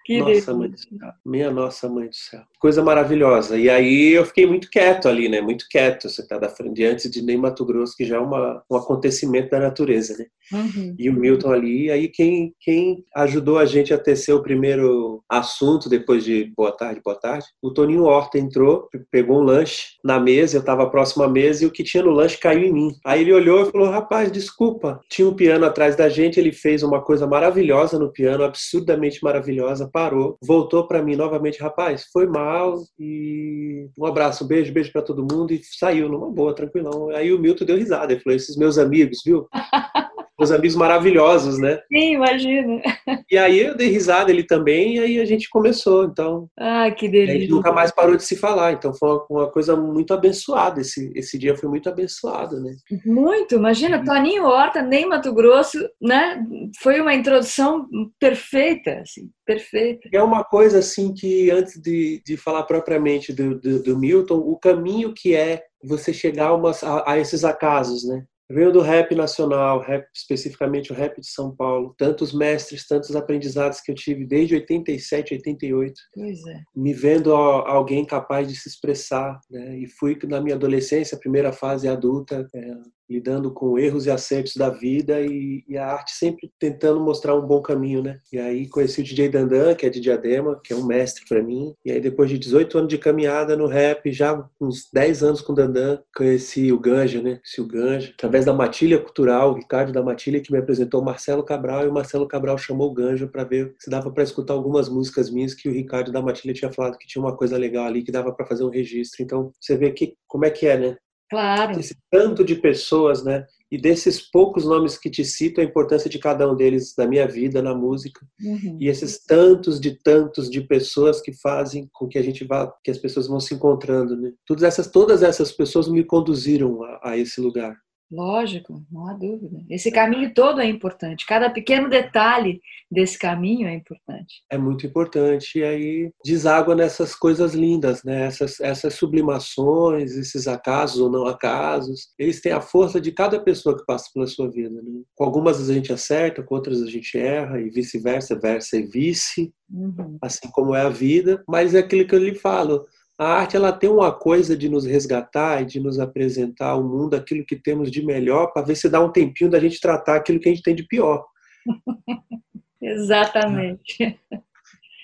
Que 0.03 0.19
nossa 0.19 0.53
mãe 0.53 0.69
do 0.69 0.77
céu. 0.77 0.89
Minha 1.25 1.51
nossa 1.51 1.89
mãe 1.89 2.07
do 2.07 2.15
céu. 2.15 2.41
Coisa 2.59 2.83
maravilhosa. 2.83 3.57
E 3.57 3.69
aí 3.69 4.11
eu 4.11 4.25
fiquei 4.25 4.45
muito 4.45 4.69
quieto 4.69 5.07
ali, 5.07 5.29
né? 5.29 5.41
Muito 5.41 5.65
quieto. 5.69 6.09
Você 6.09 6.27
tá 6.27 6.37
da 6.37 6.49
frente 6.49 6.83
antes 6.83 7.09
de 7.09 7.21
nem 7.21 7.37
Mato 7.37 7.65
Grosso, 7.65 7.95
que 7.95 8.05
já 8.05 8.17
é 8.17 8.19
uma, 8.19 8.63
um 8.69 8.75
acontecimento 8.75 9.49
da 9.49 9.59
natureza, 9.59 10.17
né? 10.17 10.25
Uhum. 10.51 10.95
E 10.99 11.09
o 11.09 11.13
Milton 11.13 11.51
ali. 11.51 11.85
E 11.85 11.91
aí 11.91 12.07
quem, 12.09 12.53
quem 12.59 13.03
ajudou 13.15 13.57
a 13.57 13.65
gente 13.65 13.93
a 13.93 13.97
tecer 13.97 14.33
o 14.33 14.43
primeiro 14.43 15.23
assunto 15.29 15.89
depois 15.89 16.23
de 16.23 16.51
boa 16.55 16.71
tarde, 16.71 17.01
boa 17.03 17.15
tarde, 17.15 17.45
o 17.61 17.71
Toninho 17.71 18.03
Horta 18.03 18.37
entrou, 18.37 18.89
pegou 19.09 19.39
um 19.39 19.43
lanche 19.43 19.93
na 20.03 20.19
mesa, 20.19 20.57
eu 20.57 20.59
estava 20.59 20.89
próximo 20.89 21.23
à 21.23 21.29
mesa 21.29 21.63
e 21.63 21.67
o 21.67 21.71
que 21.71 21.83
tinha 21.83 22.03
no 22.03 22.11
lanche 22.11 22.37
caiu 22.37 22.63
em 22.63 22.73
mim. 22.73 22.95
Aí 23.05 23.21
ele 23.21 23.33
olhou 23.33 23.63
e 23.63 23.71
falou: 23.71 23.89
"Rapaz, 23.89 24.31
desculpa". 24.31 24.99
Tinha 25.09 25.27
um 25.27 25.35
piano 25.35 25.65
atrás 25.65 25.95
da 25.95 26.09
gente, 26.09 26.39
ele 26.39 26.51
fez 26.51 26.83
uma 26.83 27.01
coisa 27.01 27.25
maravilhosa 27.25 27.97
no 27.97 28.11
piano, 28.11 28.43
absurdamente 28.43 29.23
maravilhosa 29.23 29.89
parou, 29.93 30.37
voltou 30.43 30.87
para 30.87 31.03
mim 31.03 31.15
novamente, 31.15 31.61
rapaz, 31.61 32.05
foi 32.11 32.25
mal 32.25 32.81
e 32.99 33.87
um 33.97 34.05
abraço, 34.05 34.43
um 34.43 34.47
beijo, 34.47 34.73
beijo 34.73 34.91
para 34.91 35.03
todo 35.03 35.21
mundo 35.21 35.53
e 35.53 35.61
saiu 35.63 36.09
numa 36.09 36.29
boa, 36.31 36.55
tranquilão. 36.55 37.11
Aí 37.11 37.31
o 37.31 37.39
Milton 37.39 37.63
deu 37.65 37.77
risada, 37.77 38.11
ele 38.11 38.21
falou: 38.21 38.35
"Esses 38.35 38.57
meus 38.57 38.77
amigos, 38.79 39.21
viu? 39.23 39.47
Meus 40.37 40.51
amigos 40.51 40.75
maravilhosos, 40.75 41.59
né? 41.59 41.79
Sim, 41.91 42.13
imagina. 42.13 42.81
E 43.29 43.37
aí 43.37 43.59
eu 43.59 43.75
dei 43.75 43.89
risada 43.89 44.31
ele 44.31 44.43
também, 44.43 44.95
e 44.95 44.99
aí 44.99 45.19
a 45.19 45.25
gente 45.25 45.49
começou, 45.49 46.05
então. 46.05 46.47
Ah, 46.57 46.89
que 46.91 47.07
delícia. 47.07 47.35
A 47.35 47.39
gente 47.39 47.51
nunca 47.51 47.71
mais 47.71 47.91
parou 47.91 48.15
de 48.15 48.23
se 48.23 48.35
falar, 48.35 48.73
então 48.73 48.93
foi 48.93 49.19
uma, 49.29 49.49
coisa 49.51 49.75
muito 49.75 50.13
abençoada. 50.13 50.81
Esse, 50.81 51.11
esse 51.15 51.37
dia 51.37 51.55
foi 51.55 51.69
muito 51.69 51.87
abençoado, 51.87 52.59
né? 52.59 52.73
Muito, 53.05 53.55
imagina, 53.55 54.03
Toninho 54.03 54.45
Horta, 54.45 54.81
nem 54.81 55.07
Mato 55.07 55.33
Grosso, 55.33 55.77
né? 56.01 56.43
Foi 56.81 56.99
uma 56.99 57.13
introdução 57.13 57.87
perfeita, 58.19 59.01
assim, 59.01 59.29
perfeita. 59.45 60.09
É 60.11 60.21
uma 60.21 60.43
coisa 60.43 60.79
assim 60.79 61.13
que, 61.13 61.51
antes 61.51 61.79
de, 61.79 62.21
de 62.25 62.37
falar 62.37 62.63
propriamente 62.63 63.31
do, 63.31 63.59
do, 63.59 63.83
do 63.83 63.99
Milton, 63.99 64.37
o 64.37 64.57
caminho 64.57 65.13
que 65.13 65.35
é 65.35 65.63
você 65.83 66.13
chegar 66.13 66.47
a, 66.47 66.55
umas, 66.55 66.83
a, 66.83 67.11
a 67.11 67.19
esses 67.19 67.43
acasos, 67.43 68.07
né? 68.07 68.23
Veio 68.53 68.71
do 68.71 68.81
rap 68.81 69.15
nacional, 69.15 69.81
rap, 69.81 70.07
especificamente 70.13 70.91
o 70.91 70.95
rap 70.95 71.19
de 71.19 71.27
São 71.27 71.55
Paulo. 71.55 71.95
Tantos 71.97 72.31
mestres, 72.31 72.87
tantos 72.87 73.15
aprendizados 73.15 73.81
que 73.81 73.91
eu 73.91 73.95
tive 73.95 74.25
desde 74.25 74.53
87, 74.53 75.33
88. 75.33 75.93
Pois 76.13 76.45
é. 76.45 76.61
Me 76.75 76.93
vendo 76.93 77.33
alguém 77.33 78.05
capaz 78.05 78.47
de 78.47 78.55
se 78.55 78.69
expressar. 78.69 79.39
Né? 79.49 79.79
E 79.79 79.87
fui, 79.87 80.17
na 80.25 80.39
minha 80.39 80.55
adolescência, 80.55 81.17
primeira 81.17 81.51
fase 81.51 81.87
adulta, 81.87 82.47
é, 82.53 82.73
lidando 83.09 83.51
com 83.51 83.77
erros 83.77 84.05
e 84.05 84.11
acertos 84.11 84.55
da 84.55 84.69
vida 84.69 85.21
e, 85.21 85.63
e, 85.67 85.77
a 85.77 85.85
arte 85.85 86.11
sempre 86.11 86.51
tentando 86.59 86.99
mostrar 86.99 87.35
um 87.35 87.45
bom 87.45 87.61
caminho, 87.61 88.01
né? 88.01 88.19
E 88.31 88.39
aí 88.39 88.67
conheci 88.67 89.01
o 89.01 89.03
DJ 89.03 89.29
Dandan, 89.29 89.75
que 89.75 89.85
é 89.85 89.89
de 89.89 89.99
Diadema, 89.99 90.59
que 90.63 90.73
é 90.73 90.75
um 90.75 90.85
mestre 90.85 91.23
para 91.27 91.41
mim. 91.41 91.73
E 91.85 91.91
aí 91.91 91.99
depois 91.99 92.29
de 92.29 92.37
18 92.37 92.77
anos 92.77 92.89
de 92.89 92.97
caminhada 92.97 93.55
no 93.55 93.67
rap, 93.67 94.11
já 94.11 94.47
uns 94.59 94.89
10 94.91 95.23
anos 95.23 95.41
com 95.41 95.53
Dandan, 95.53 95.99
conheci 96.15 96.71
o 96.71 96.79
Ganja, 96.79 97.21
né? 97.21 97.35
Conheci 97.35 97.61
o 97.61 97.67
Ganja 97.67 98.13
através 98.13 98.45
da 98.45 98.53
Matilha 98.53 98.99
Cultural, 98.99 99.51
o 99.51 99.55
Ricardo 99.55 99.91
da 99.91 100.01
Matilha 100.01 100.41
que 100.41 100.51
me 100.51 100.57
apresentou 100.57 101.01
o 101.01 101.05
Marcelo 101.05 101.43
Cabral 101.43 101.85
e 101.85 101.89
o 101.89 101.93
Marcelo 101.93 102.27
Cabral 102.27 102.57
chamou 102.57 102.89
o 102.89 102.93
Ganja 102.93 103.27
para 103.27 103.43
ver 103.43 103.73
se 103.79 103.89
dava 103.89 104.11
para 104.11 104.23
escutar 104.23 104.53
algumas 104.53 104.89
músicas 104.89 105.29
minhas 105.29 105.53
que 105.53 105.69
o 105.69 105.73
Ricardo 105.73 106.11
da 106.11 106.21
Matilha 106.21 106.53
tinha 106.53 106.71
falado 106.71 106.97
que 106.97 107.07
tinha 107.07 107.23
uma 107.23 107.35
coisa 107.35 107.57
legal 107.57 107.85
ali 107.85 108.03
que 108.03 108.11
dava 108.11 108.31
para 108.33 108.45
fazer 108.45 108.63
um 108.63 108.69
registro. 108.69 109.23
Então, 109.23 109.51
você 109.59 109.77
vê 109.77 109.91
que 109.91 110.15
como 110.27 110.45
é 110.45 110.49
que 110.49 110.65
é, 110.65 110.77
né? 110.77 110.97
Claro. 111.33 111.79
Esse 111.79 111.97
tanto 112.11 112.43
de 112.43 112.55
pessoas, 112.55 113.23
né? 113.23 113.45
E 113.71 113.77
desses 113.77 114.21
poucos 114.21 114.65
nomes 114.65 114.99
que 114.99 115.09
te 115.09 115.25
cito, 115.25 115.59
a 115.59 115.63
importância 115.63 116.07
de 116.07 116.19
cada 116.19 116.49
um 116.49 116.55
deles 116.55 116.93
na 116.95 117.07
minha 117.07 117.27
vida, 117.27 117.59
na 117.59 117.73
música. 117.73 118.23
Uhum. 118.39 118.77
E 118.79 118.87
esses 118.87 119.17
tantos 119.25 119.79
de 119.79 119.97
tantos 120.03 120.47
de 120.47 120.61
pessoas 120.61 121.19
que 121.19 121.33
fazem 121.33 121.89
com 121.91 122.07
que 122.07 122.19
a 122.19 122.21
gente 122.21 122.45
vá, 122.45 122.71
que 122.83 122.91
as 122.91 122.99
pessoas 122.99 123.27
vão 123.27 123.39
se 123.39 123.55
encontrando, 123.55 124.15
né? 124.15 124.31
Todas 124.45 124.63
essas, 124.63 124.87
todas 124.87 125.23
essas 125.23 125.51
pessoas 125.51 125.87
me 125.87 126.03
conduziram 126.03 126.83
a, 126.83 127.11
a 127.11 127.17
esse 127.17 127.41
lugar. 127.41 127.75
Lógico, 128.13 128.85
não 128.91 129.07
há 129.07 129.13
dúvida. 129.13 129.59
Esse 129.67 129.91
caminho 129.91 130.31
todo 130.35 130.61
é 130.61 130.67
importante. 130.67 131.25
Cada 131.25 131.49
pequeno 131.49 131.89
detalhe 131.89 132.61
desse 132.91 133.17
caminho 133.17 133.67
é 133.67 133.73
importante. 133.73 134.43
É 134.51 134.57
muito 134.57 134.85
importante. 134.85 135.57
E 135.57 135.63
aí 135.63 136.11
deságua 136.23 136.75
nessas 136.75 137.15
coisas 137.15 137.55
lindas, 137.55 138.03
né? 138.03 138.27
Essas, 138.27 138.59
essas 138.59 138.93
sublimações, 138.93 140.15
esses 140.15 140.47
acasos 140.47 141.01
ou 141.01 141.09
não 141.09 141.25
acasos. 141.25 142.09
Eles 142.19 142.39
têm 142.39 142.51
a 142.51 142.61
força 142.61 143.01
de 143.01 143.11
cada 143.11 143.39
pessoa 143.39 143.75
que 143.75 143.85
passa 143.85 144.11
pela 144.13 144.27
sua 144.27 144.47
vida. 144.47 144.79
Né? 144.79 145.01
Com 145.15 145.23
algumas 145.23 145.67
a 145.67 145.73
gente 145.73 145.91
acerta, 145.91 146.43
com 146.43 146.53
outras 146.53 146.83
a 146.83 146.87
gente 146.87 147.17
erra, 147.17 147.59
e 147.59 147.71
vice-versa, 147.71 148.37
versa 148.39 148.77
e 148.77 148.85
vice. 148.85 149.51
Uhum. 149.71 150.19
Assim 150.21 150.51
como 150.51 150.75
é 150.75 150.81
a 150.81 150.89
vida. 150.89 151.43
Mas 151.47 151.73
é 151.73 151.79
aquilo 151.79 152.07
que 152.07 152.13
eu 152.13 152.19
lhe 152.19 152.35
falo 152.35 152.85
a 153.23 153.39
arte 153.39 153.55
ela 153.55 153.71
tem 153.71 153.89
uma 153.89 154.11
coisa 154.11 154.55
de 154.57 154.67
nos 154.67 154.85
resgatar 154.85 155.61
e 155.61 155.65
de 155.65 155.79
nos 155.79 155.97
apresentar 155.97 156.71
ao 156.71 156.83
mundo 156.83 157.15
aquilo 157.15 157.45
que 157.45 157.55
temos 157.55 157.89
de 157.89 158.05
melhor, 158.05 158.47
para 158.47 158.63
ver 158.63 158.75
se 158.75 158.89
dá 158.89 158.99
um 158.99 159.11
tempinho 159.11 159.49
da 159.49 159.59
gente 159.59 159.79
tratar 159.79 160.17
aquilo 160.17 160.39
que 160.41 160.49
a 160.49 160.51
gente 160.51 160.63
tem 160.63 160.75
de 160.75 160.83
pior. 160.83 161.25
Exatamente. 162.81 164.19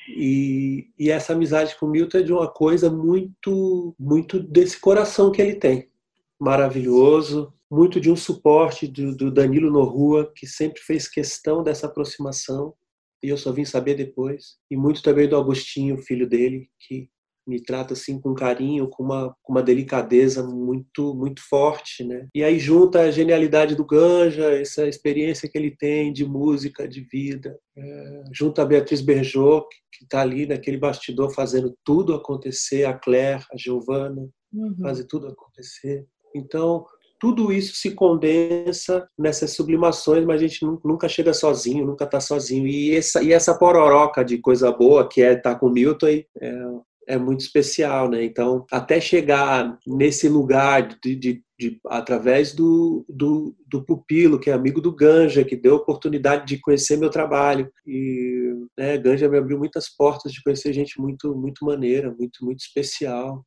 E, 0.10 0.90
e, 1.00 1.10
essa 1.10 1.32
amizade 1.32 1.78
com 1.80 1.86
o 1.86 1.90
Milton 1.90 2.18
é 2.18 2.24
de 2.24 2.34
uma 2.34 2.52
coisa 2.52 2.90
muito, 2.90 3.96
muito 3.98 4.38
desse 4.40 4.78
coração 4.80 5.32
que 5.32 5.42
ele 5.42 5.56
tem. 5.56 5.88
Maravilhoso, 6.38 7.54
muito 7.72 8.02
de 8.02 8.12
um 8.12 8.18
suporte 8.18 8.86
do, 8.86 9.16
do 9.16 9.32
Danilo 9.32 9.72
Norrua, 9.72 10.30
que 10.36 10.46
sempre 10.46 10.82
fez 10.82 11.08
questão 11.08 11.64
dessa 11.64 11.88
aproximação, 11.88 12.74
e 13.24 13.30
eu 13.30 13.38
só 13.38 13.52
vim 13.54 13.64
saber 13.64 13.96
depois. 13.96 14.58
E 14.70 14.76
muito 14.76 15.02
também 15.02 15.30
do 15.30 15.38
Agostinho, 15.38 15.98
filho 15.98 16.28
dele, 16.28 16.68
que 16.80 17.08
me 17.50 17.62
trata 17.62 17.94
assim 17.94 18.20
com 18.20 18.34
carinho, 18.34 18.88
com 18.88 19.04
uma, 19.04 19.36
com 19.42 19.52
uma 19.52 19.64
delicadeza 19.64 20.44
muito 20.44 21.16
muito 21.16 21.42
forte, 21.50 22.04
né? 22.04 22.28
E 22.34 22.44
aí 22.44 22.60
junta 22.60 23.02
a 23.02 23.12
genialidade 23.12 23.76
do 23.76 23.86
Ganja, 23.86 24.52
essa 24.52 24.88
experiência 24.88 25.50
que 25.50 25.58
ele 25.58 25.76
tem 25.76 26.14
de 26.14 26.26
música, 26.26 26.88
de 26.88 27.02
vida, 27.02 27.58
é, 27.78 28.24
junto 28.32 28.62
a 28.62 28.66
Beatriz 28.66 29.02
Berjot, 29.02 29.66
que 29.92 30.04
está 30.04 30.22
ali 30.22 30.46
naquele 30.46 30.78
bastidor 30.78 31.34
fazendo 31.34 31.76
tudo 31.84 32.14
acontecer, 32.14 32.86
a 32.86 32.94
Claire, 32.94 33.44
a 33.52 33.58
Giovana, 33.58 34.30
uhum. 34.54 34.76
fazem 34.82 35.06
tudo 35.08 35.28
acontecer. 35.28 36.06
Então, 36.36 36.86
tudo 37.20 37.52
isso 37.52 37.76
se 37.76 37.92
condensa 37.92 39.08
nessas 39.18 39.52
sublimações, 39.52 40.26
mas 40.26 40.42
a 40.42 40.48
gente 40.48 40.66
nunca 40.86 41.10
chega 41.10 41.34
sozinho, 41.34 41.86
nunca 41.86 42.06
está 42.06 42.20
sozinho. 42.20 42.66
E 42.66 42.96
essa, 42.96 43.22
e 43.22 43.34
essa 43.34 43.54
pororoca 43.54 44.24
de 44.24 44.38
coisa 44.38 44.72
boa 44.72 45.08
que 45.08 45.22
é 45.22 45.34
estar 45.34 45.54
tá 45.54 45.60
com 45.60 45.68
o 45.68 45.72
Milton 45.72 46.08
é, 46.08 46.26
é 47.10 47.18
muito 47.18 47.40
especial, 47.40 48.08
né? 48.08 48.24
Então, 48.24 48.68
até 48.72 49.02
chegar 49.02 49.76
nesse 49.86 50.30
lugar 50.30 50.88
de, 51.02 51.16
de, 51.16 51.44
de 51.60 51.80
através 51.88 52.54
do, 52.54 53.04
do, 53.10 53.56
do, 53.68 53.84
pupilo, 53.84 54.40
que 54.40 54.52
é 54.52 54.54
amigo 54.54 54.80
do 54.80 54.96
Ganja, 54.96 55.44
que 55.44 55.56
deu 55.56 55.74
a 55.74 55.78
oportunidade 55.78 56.46
de 56.46 56.62
conhecer 56.62 56.98
meu 56.98 57.10
trabalho. 57.10 57.68
E 57.86 58.54
né, 58.78 58.96
Ganja 59.00 59.28
me 59.28 59.40
abriu 59.40 59.58
muitas 59.58 59.90
portas 59.90 60.32
de 60.32 60.44
conhecer 60.44 60.72
gente 60.72 61.02
muito, 61.02 61.36
muito 61.36 61.66
maneira, 61.66 62.14
muito, 62.16 62.46
muito 62.46 62.60
especial. 62.60 63.44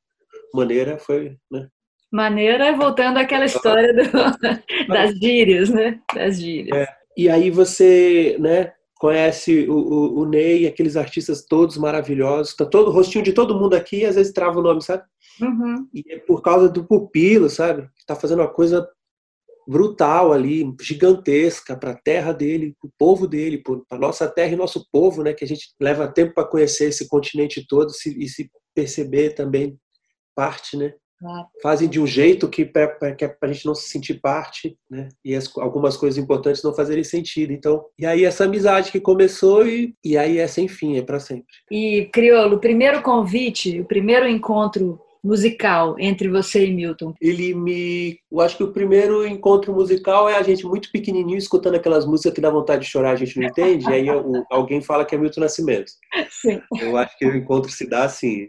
Maneira 0.53 0.99
foi, 0.99 1.37
né? 1.49 1.69
Maneira, 2.13 2.77
voltando 2.77 3.19
àquela 3.19 3.45
história 3.45 3.95
do, 3.95 4.03
das 4.93 5.15
gírias, 5.19 5.71
né? 5.71 6.01
Das 6.13 6.41
gírias. 6.41 6.77
É, 6.77 6.89
e 7.17 7.29
aí 7.29 7.49
você, 7.49 8.37
né, 8.41 8.73
conhece 9.03 9.69
o, 9.69 9.75
o, 9.75 10.21
o, 10.21 10.25
Ney, 10.25 10.65
aqueles 10.65 10.97
artistas 10.97 11.45
todos 11.45 11.77
maravilhosos, 11.77 12.55
tá 12.55 12.65
todo 12.65 12.87
o 12.87 12.93
rostinho 12.93 13.25
de 13.25 13.33
todo 13.33 13.59
mundo 13.59 13.75
aqui, 13.75 14.05
às 14.05 14.15
vezes 14.15 14.33
trava 14.33 14.61
o 14.61 14.63
nome, 14.63 14.81
sabe? 14.81 15.03
Uhum. 15.41 15.89
E 15.93 16.05
é 16.09 16.21
por 16.21 16.41
causa 16.41 16.69
do 16.69 16.85
pupilo, 16.85 17.51
sabe? 17.51 17.91
Tá 18.07 18.15
fazendo 18.15 18.39
uma 18.39 18.53
coisa 18.53 18.89
brutal 19.67 20.33
ali, 20.33 20.73
gigantesca 20.81 21.77
para 21.77 21.91
a 21.91 21.97
terra 21.97 22.33
dele, 22.33 22.77
para 22.81 22.87
o 22.87 22.93
povo 22.97 23.27
dele, 23.27 23.61
para 23.89 23.99
nossa 23.99 24.29
terra 24.29 24.53
e 24.53 24.57
nosso 24.57 24.87
povo, 24.93 25.25
né? 25.25 25.33
Que 25.33 25.45
a 25.45 25.49
gente 25.49 25.75
leva 25.81 26.07
tempo 26.07 26.33
para 26.35 26.47
conhecer 26.47 26.85
esse 26.85 27.09
continente 27.09 27.67
todo 27.67 27.91
e 27.91 28.29
se 28.29 28.49
perceber 28.73 29.31
também 29.31 29.77
parte, 30.33 30.77
né? 30.77 30.95
Claro. 31.23 31.47
Fazem 31.63 31.89
de 31.89 32.01
um 32.01 32.07
jeito 32.07 32.49
que 32.49 32.65
para 32.65 32.97
a 33.41 33.47
gente 33.47 33.65
não 33.65 33.77
se 33.77 33.89
sentir 33.89 34.15
parte, 34.15 34.77
né? 34.91 35.09
E 35.25 35.37
as, 35.37 35.57
algumas 35.57 35.97
coisas 35.97 36.19
importantes 36.19 36.65
não 36.65 36.75
fazerem 36.75 37.05
sentido. 37.05 37.53
Então, 37.53 37.85
e 37.97 38.05
aí 38.05 38.25
essa 38.25 38.45
amizade 38.45 38.91
que 38.91 38.99
começou 38.99 39.65
e, 39.65 39.95
e 40.05 40.19
aí 40.19 40.39
é 40.39 40.49
sem 40.49 40.67
fim, 40.67 40.99
é 40.99 41.03
para 41.03 41.21
sempre. 41.21 41.47
E 41.71 42.11
Criolo, 42.13 42.57
o 42.57 42.61
primeiro 42.61 43.03
convite, 43.03 43.81
o 43.81 43.85
primeiro 43.85 44.27
encontro 44.27 45.01
musical 45.23 45.95
entre 45.97 46.29
você 46.29 46.67
e 46.67 46.75
Milton? 46.75 47.15
Ele 47.21 47.55
me. 47.55 48.19
Eu 48.31 48.41
acho 48.41 48.57
que 48.57 48.65
o 48.65 48.73
primeiro 48.73 49.25
encontro 49.25 49.73
musical 49.73 50.29
é 50.29 50.37
a 50.37 50.43
gente 50.43 50.67
muito 50.67 50.91
pequenininho 50.91 51.39
escutando 51.39 51.77
aquelas 51.77 52.05
músicas 52.05 52.33
que 52.35 52.41
dá 52.41 52.51
vontade 52.51 52.83
de 52.83 52.91
chorar, 52.91 53.13
a 53.13 53.17
gente 53.17 53.39
não 53.39 53.47
entende, 53.47 53.89
e 53.89 53.93
aí 53.93 54.07
alguém 54.51 54.81
fala 54.81 55.05
que 55.05 55.15
é 55.15 55.19
Milton 55.19 55.43
Nascimento. 55.43 55.93
Sim. 56.43 56.61
Eu 56.81 56.97
acho 56.97 57.17
que 57.17 57.25
o 57.25 57.37
encontro 57.37 57.71
se 57.71 57.89
dá 57.89 58.03
assim. 58.03 58.49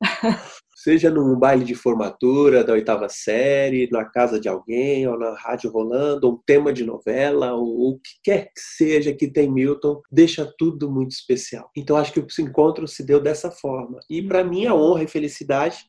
Seja 0.84 1.08
num 1.08 1.34
baile 1.34 1.64
de 1.64 1.74
formatura 1.74 2.62
da 2.62 2.74
oitava 2.74 3.08
série, 3.08 3.88
na 3.90 4.04
casa 4.04 4.38
de 4.38 4.50
alguém, 4.50 5.08
ou 5.08 5.18
na 5.18 5.34
rádio 5.34 5.70
rolando, 5.70 6.26
ou 6.26 6.34
um 6.34 6.42
tema 6.44 6.74
de 6.74 6.84
novela, 6.84 7.54
ou 7.54 7.92
o 7.92 7.98
que 7.98 8.10
quer 8.22 8.52
que 8.52 8.60
seja 8.60 9.14
que 9.14 9.26
tem 9.26 9.50
Milton, 9.50 10.02
deixa 10.12 10.44
tudo 10.58 10.90
muito 10.90 11.12
especial. 11.12 11.70
Então 11.74 11.96
acho 11.96 12.12
que 12.12 12.20
o 12.20 12.26
encontro 12.38 12.86
se 12.86 13.02
deu 13.02 13.18
dessa 13.18 13.50
forma. 13.50 13.98
E 14.10 14.20
para 14.20 14.44
mim 14.44 14.66
a 14.66 14.74
honra 14.74 15.04
e 15.04 15.08
felicidade, 15.08 15.86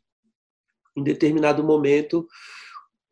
em 0.96 1.04
determinado 1.04 1.62
momento, 1.62 2.26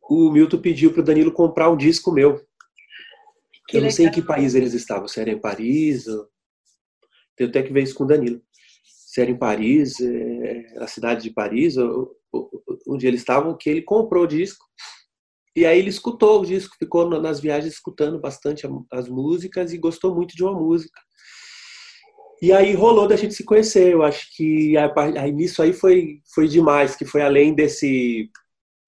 o 0.09 0.31
Milton 0.31 0.59
pediu 0.59 0.93
para 0.93 1.01
o 1.01 1.03
Danilo 1.03 1.33
comprar 1.33 1.69
um 1.69 1.75
disco 1.75 2.13
meu. 2.13 2.41
Que 3.67 3.75
eu 3.75 3.81
não 3.81 3.91
sei 3.91 4.05
em 4.05 4.11
que 4.11 4.21
país 4.21 4.55
eles 4.55 4.73
estavam, 4.73 5.09
se 5.09 5.19
era 5.19 5.31
em 5.31 5.37
Paris, 5.37 6.07
ou... 6.07 6.29
tenho 7.35 7.49
até 7.49 7.61
que 7.61 7.73
ver 7.73 7.83
isso 7.83 7.95
com 7.95 8.05
o 8.05 8.07
Danilo 8.07 8.41
se 9.13 9.21
era 9.21 9.29
em 9.29 9.37
Paris, 9.37 9.99
é, 9.99 10.73
a 10.79 10.87
cidade 10.87 11.21
de 11.21 11.29
Paris, 11.29 11.75
onde 12.87 13.05
eles 13.05 13.19
estavam, 13.19 13.55
que 13.55 13.69
ele 13.69 13.83
comprou 13.83 14.23
o 14.23 14.27
disco. 14.27 14.65
E 15.55 15.67
aí 15.67 15.77
ele 15.77 15.89
escutou 15.89 16.41
o 16.41 16.45
disco, 16.45 16.75
ficou 16.79 17.07
nas 17.07 17.39
viagens 17.39 17.75
escutando 17.75 18.19
bastante 18.19 18.67
as 18.91 19.07
músicas 19.07 19.71
e 19.71 19.77
gostou 19.77 20.15
muito 20.15 20.35
de 20.35 20.43
uma 20.43 20.59
música. 20.59 20.99
E 22.41 22.51
aí 22.51 22.73
rolou 22.73 23.07
da 23.07 23.15
gente 23.15 23.35
se 23.35 23.43
conhecer. 23.43 23.93
Eu 23.93 24.01
acho 24.01 24.35
que 24.35 24.73
aí, 24.75 25.31
nisso 25.31 25.61
aí 25.61 25.73
foi, 25.73 26.19
foi 26.33 26.47
demais, 26.47 26.95
que 26.95 27.05
foi 27.05 27.21
além 27.21 27.53
desse, 27.53 28.31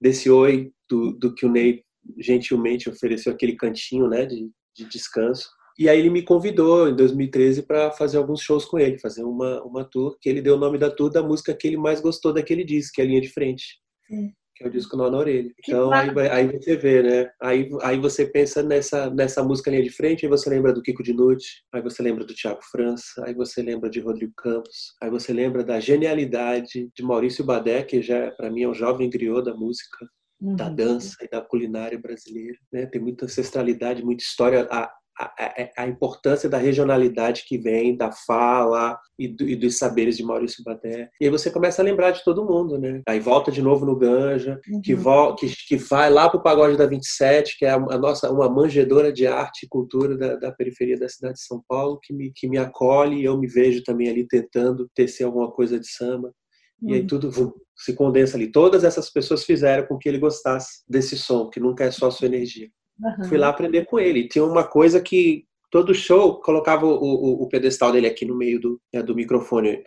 desse 0.02 0.28
oi 0.28 0.72
do, 0.90 1.12
do 1.12 1.36
que 1.36 1.46
o 1.46 1.52
Ney 1.52 1.84
gentilmente 2.18 2.90
ofereceu 2.90 3.32
aquele 3.32 3.56
cantinho 3.56 4.10
né, 4.10 4.26
de, 4.26 4.50
de 4.76 4.90
descanso. 4.90 5.48
E 5.78 5.90
aí 5.90 6.00
ele 6.00 6.10
me 6.10 6.22
convidou 6.22 6.88
em 6.88 6.96
2013 6.96 7.64
para 7.64 7.92
fazer 7.92 8.18
alguns 8.18 8.42
shows 8.42 8.64
com 8.64 8.80
ele, 8.80 8.98
fazer 8.98 9.24
uma, 9.24 9.62
uma 9.64 9.84
tour, 9.84 10.18
que 10.22 10.30
ele 10.30 10.42
deu 10.42 10.56
o 10.56 10.60
nome 10.60 10.78
da 10.78 10.90
tour 10.90 11.10
da 11.10 11.22
música 11.22 11.54
que 11.54 11.68
ele 11.68 11.78
mais 11.78 12.00
gostou 12.00 12.34
daquele 12.34 12.64
disco, 12.64 12.94
que 12.96 13.02
é 13.02 13.04
a 13.04 13.08
Linha 13.08 13.22
de 13.22 13.30
Frente. 13.30 13.80
Sim. 14.08 14.32
Que 14.56 14.64
é 14.64 14.68
o 14.68 14.72
disco 14.72 14.96
Nó 14.96 15.10
na 15.10 15.18
Orelha. 15.18 15.52
Então 15.60 15.92
aí, 15.92 16.10
aí 16.32 16.48
você 16.48 16.78
vê, 16.78 17.04
né? 17.04 17.30
Aí, 17.42 17.70
aí 17.82 18.00
você 18.00 18.26
pensa 18.26 18.64
nessa, 18.64 19.10
nessa 19.10 19.44
música 19.44 19.70
Linha 19.70 19.84
de 19.84 19.90
Frente, 19.90 20.26
aí 20.26 20.30
você 20.30 20.50
lembra 20.50 20.72
do 20.72 20.82
Kiko 20.82 21.04
Dinucci, 21.04 21.62
aí 21.74 21.82
você 21.82 22.02
lembra 22.02 22.24
do 22.24 22.34
Tiago 22.34 22.62
França, 22.72 23.26
aí 23.26 23.34
você 23.34 23.62
lembra 23.62 23.90
de 23.90 24.00
Rodrigo 24.00 24.32
Campos, 24.38 24.96
aí 25.04 25.10
você 25.10 25.34
lembra 25.34 25.62
da 25.62 25.82
genialidade 25.82 26.90
de 26.96 27.04
Maurício 27.04 27.44
Badé, 27.44 27.84
que 27.84 28.02
já 28.02 28.32
para 28.32 28.50
mim 28.50 28.64
é 28.64 28.70
um 28.70 28.74
jovem 28.74 29.10
griot 29.10 29.44
da 29.44 29.54
música. 29.54 30.08
Uhum. 30.42 30.56
Da 30.56 30.68
dança 30.68 31.16
e 31.22 31.30
da 31.30 31.42
culinária 31.42 31.98
brasileira. 31.98 32.58
Né? 32.72 32.86
Tem 32.86 33.02
muita 33.02 33.24
ancestralidade, 33.24 34.04
muita 34.04 34.22
história. 34.22 34.68
A, 34.70 34.92
a, 35.18 35.84
a, 35.84 35.88
importância 35.88 36.50
da 36.50 36.58
regionalidade 36.58 37.46
que 37.48 37.58
vem 37.58 37.96
da 37.96 38.12
fala 38.12 39.00
e, 39.18 39.28
do, 39.28 39.48
e, 39.48 39.56
dos 39.56 39.78
saberes 39.78 40.18
de 40.18 40.24
Maurício 40.24 40.64
Badé. 40.64 41.10
E 41.20 41.26
aí 41.26 41.32
você 41.32 41.50
começa 41.50 41.82
a 41.82 41.86
lembrar 41.86 42.12
de 42.12 42.24
todo 42.24 42.46
mundo, 42.46 42.78
né? 42.78 43.02
Aí 43.08 43.20
volta 43.20 43.50
de 43.52 43.62
novo 43.62 43.86
no 43.86 43.96
Ganja, 43.96 44.60
uhum. 44.70 44.82
que, 44.82 44.94
vo, 44.94 45.34
que, 45.36 45.48
que 45.68 45.78
vai 45.78 46.10
lá 46.10 46.30
para 46.30 46.40
o 46.40 46.44
Pagode 46.44 46.78
da 46.78 46.86
27, 46.86 47.58
que 47.58 47.66
é 47.66 47.70
a, 47.70 47.76
a, 47.76 47.98
nossa 47.98 48.30
uma 48.30 48.50
manjedora 48.50 49.12
de 49.12 49.26
arte 49.26 49.66
e 49.66 49.70
cultura 49.70 50.18
da, 50.18 50.36
da, 50.36 50.52
periferia 50.52 51.00
da 51.00 51.08
cidade 51.08 51.36
de 51.36 51.46
São 51.46 51.64
Paulo, 51.68 52.00
que 52.02 52.14
me, 52.14 52.32
que 52.36 52.48
me 52.50 52.58
acolhe 52.58 53.22
e 53.22 53.26
eu 53.26 53.38
me 53.38 53.48
vejo 53.48 53.84
também 53.84 54.10
ali 54.10 54.28
tentando 54.28 54.90
tecer 54.94 55.24
alguma 55.24 55.50
coisa 55.50 55.80
de 55.80 55.88
samba. 55.88 56.34
Uhum. 56.82 56.90
E 56.90 56.94
aí 56.94 57.02
uhum. 57.02 57.08
tudo 57.08 57.56
se 57.78 57.94
condensa 57.94 58.36
ali. 58.36 58.52
Todas 58.52 58.84
essas 58.84 59.10
pessoas 59.10 59.46
fizeram 59.46 59.88
com 59.88 59.98
que 59.98 60.10
ele 60.10 60.18
gostasse 60.18 60.84
desse 60.90 61.18
som, 61.18 61.50
que 61.50 61.60
nunca 61.60 61.86
é 61.86 61.92
só 61.92 62.12
sua 62.12 62.28
energia. 62.28 62.70
Uhum. 63.00 63.26
Fui 63.26 63.38
lá 63.38 63.50
aprender 63.50 63.86
com 63.86 64.00
ele. 64.00 64.28
Tinha 64.28 64.44
uma 64.46 64.64
coisa 64.64 65.02
que 65.02 65.46
todo 65.70 65.94
show 65.94 66.40
colocava 66.42 66.86
o, 66.86 66.94
o, 66.94 67.44
o 67.44 67.50
pedestal 67.50 67.92
dele 67.92 68.08
aqui 68.08 68.26
no 68.26 68.36
meio 68.36 68.60
do, 68.60 68.82
né, 68.94 69.04
do 69.04 69.16
microfone, 69.16 69.84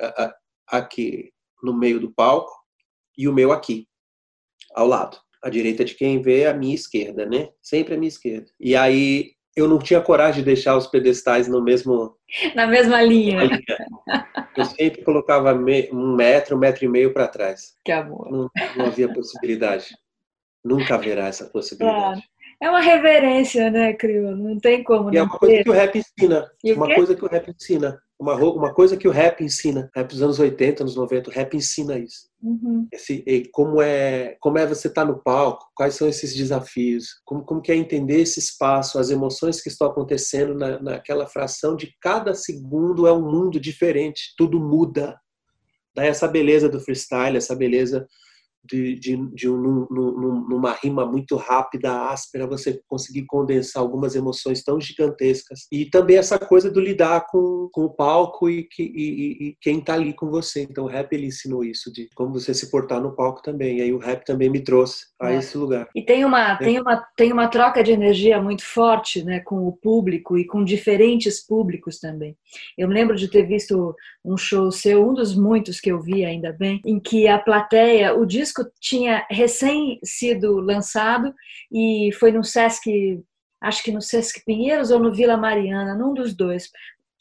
aqui 0.67 1.33
no 1.63 1.73
meio 1.73 1.99
do 1.99 2.13
palco, 2.13 2.53
e 3.17 3.27
o 3.27 3.33
meu 3.33 3.53
aqui, 3.53 3.89
ao 4.75 4.87
lado. 4.87 5.19
A 5.43 5.49
direita 5.49 5.85
de 5.85 5.95
quem 5.95 6.21
vê, 6.21 6.47
a 6.47 6.55
minha 6.55 6.75
esquerda, 6.75 7.25
né? 7.25 7.51
Sempre 7.63 7.95
a 7.95 7.97
minha 7.97 8.09
esquerda. 8.09 8.49
E 8.61 8.77
aí 8.77 9.33
eu 9.57 9.67
não 9.67 9.79
tinha 9.79 10.01
coragem 10.01 10.41
de 10.41 10.47
deixar 10.47 10.77
os 10.77 10.87
pedestais 10.87 11.49
no 11.49 11.63
mesmo 11.63 12.17
na 12.55 12.67
mesma 12.67 13.03
linha. 13.03 13.41
Eu 14.57 14.65
sempre 14.65 15.03
colocava 15.03 15.53
um 15.53 16.15
metro, 16.15 16.57
um 16.57 16.59
metro 16.59 16.85
e 16.85 16.89
meio 16.89 17.13
para 17.13 17.29
trás. 17.29 17.75
Que 17.85 17.93
amor. 17.93 18.31
Não, 18.31 18.51
não 18.77 18.87
havia 18.87 19.13
possibilidade. 19.13 19.97
Nunca 20.65 20.95
haverá 20.95 21.27
essa 21.27 21.47
possibilidade. 21.47 21.99
Claro. 21.99 22.21
É 22.61 22.69
uma 22.69 22.81
reverência, 22.81 23.71
né, 23.71 23.93
Crio? 23.93 24.37
Não 24.37 24.59
tem 24.59 24.83
como. 24.83 25.15
E 25.15 25.17
é 25.17 25.23
uma 25.23 25.39
coisa 25.39 25.63
que 25.63 25.71
o 25.71 25.73
rap 25.73 25.99
ensina. 25.99 26.51
uma 26.65 26.95
coisa 26.95 27.15
que 27.15 27.25
o 27.25 27.29
rap 27.29 27.51
ensina. 27.51 28.03
Uma, 28.19 28.35
uma 28.35 28.75
coisa 28.75 28.97
que 28.97 29.07
o 29.07 29.13
rap 29.13 29.45
ensina. 29.45 29.89
Rap 29.95 30.09
dos 30.09 30.21
anos 30.21 30.41
80, 30.41 30.83
anos 30.83 30.97
90, 30.97 31.31
o 31.31 31.33
rap 31.33 31.57
ensina 31.57 31.97
isso. 31.97 32.29
Uhum. 32.43 32.89
Esse, 32.93 33.49
como 33.53 33.81
é 33.81 34.37
como 34.41 34.59
é 34.59 34.67
você 34.67 34.89
estar 34.89 35.07
tá 35.07 35.13
no 35.13 35.23
palco, 35.23 35.67
quais 35.73 35.95
são 35.95 36.09
esses 36.09 36.35
desafios, 36.35 37.21
como, 37.25 37.45
como 37.45 37.63
que 37.63 37.71
é 37.71 37.77
entender 37.77 38.23
esse 38.23 38.41
espaço, 38.41 38.99
as 38.99 39.11
emoções 39.11 39.61
que 39.61 39.69
estão 39.69 39.87
acontecendo 39.87 40.55
na, 40.55 40.81
naquela 40.81 41.29
fração 41.29 41.77
de 41.77 41.95
cada 42.01 42.35
segundo 42.35 43.07
é 43.07 43.13
um 43.13 43.23
mundo 43.23 43.61
diferente, 43.61 44.35
tudo 44.37 44.59
muda. 44.59 45.17
Daí 45.95 46.09
essa 46.09 46.27
beleza 46.27 46.69
do 46.69 46.81
freestyle, 46.81 47.37
essa 47.37 47.55
beleza 47.55 48.05
de, 48.65 48.99
de, 48.99 49.17
de 49.35 49.49
um, 49.49 49.87
num, 49.91 50.47
numa 50.49 50.73
rima 50.73 51.07
muito 51.07 51.37
rápida, 51.37 52.11
áspera, 52.11 52.47
você 52.47 52.81
conseguir 52.87 53.25
condensar 53.27 53.83
algumas 53.83 54.15
emoções 54.15 54.63
tão 54.63 54.81
gigantescas. 54.81 55.67
E 55.73 55.87
também 55.87 56.17
essa 56.17 56.39
coisa 56.39 56.71
do 56.71 56.81
lidar 56.81 57.27
com, 57.29 57.69
com 57.73 57.85
o 57.85 57.95
palco 57.95 58.49
e, 58.49 58.65
que, 58.65 58.83
e, 58.83 59.49
e 59.49 59.57
quem 59.61 59.79
está 59.79 59.95
ali 59.95 60.13
com 60.13 60.31
você. 60.31 60.63
Então 60.63 60.85
o 60.85 60.89
rap 60.89 61.13
ele 61.13 61.27
ensinou 61.27 61.65
isso, 61.65 61.93
de 61.93 62.09
como 62.15 62.33
você 62.33 62.53
se 62.53 62.71
portar 62.71 63.01
no 63.01 63.15
palco 63.15 63.43
também. 63.43 63.79
E 63.79 63.83
aí 63.83 63.93
o 63.93 63.99
rap 63.99 64.25
também 64.25 64.51
me 64.51 64.61
trouxe 64.61 65.07
a 65.21 65.33
é. 65.33 65.37
esse 65.37 65.57
lugar. 65.57 65.89
E 65.95 66.03
tem 66.03 66.25
uma, 66.25 66.53
é. 66.53 66.57
tem, 66.57 66.81
uma, 66.81 67.07
tem 67.17 67.33
uma 67.33 67.49
troca 67.49 67.83
de 67.83 67.93
energia 67.93 68.41
muito 68.41 68.65
forte 68.65 69.25
né, 69.25 69.41
com 69.41 69.67
o 69.67 69.73
público 69.73 70.37
e 70.37 70.47
com 70.47 70.65
diferentes 70.65 71.45
públicos 71.45 71.99
também. 71.99 72.37
Eu 72.77 72.89
me 72.89 72.95
lembro 72.95 73.17
de 73.17 73.29
ter 73.29 73.45
visto 73.45 73.95
um 74.25 74.37
show 74.37 74.71
seu, 74.71 75.09
um 75.09 75.15
dos 75.15 75.35
muitos 75.35 75.81
que 75.81 75.91
eu 75.91 76.01
vi, 76.01 76.25
ainda 76.25 76.53
bem, 76.53 76.81
em 76.85 77.01
que 77.01 77.27
a 77.27 77.39
plateia, 77.39 78.15
o 78.15 78.27
disco 78.27 78.58
disco 78.59 78.71
tinha 78.81 79.27
recém 79.31 79.99
sido 80.03 80.61
lançado 80.61 81.35
e 81.71 82.11
foi 82.19 82.33
no 82.33 82.43
Sesc, 82.43 83.21
acho 83.61 83.83
que 83.83 83.93
no 83.93 84.03
Sesc 84.03 84.45
Pinheiros 84.45 84.91
ou 84.91 84.99
no 84.99 85.13
Vila 85.13 85.37
Mariana, 85.37 85.95
num 85.95 86.15
dos 86.15 86.35
dois. 86.35 86.71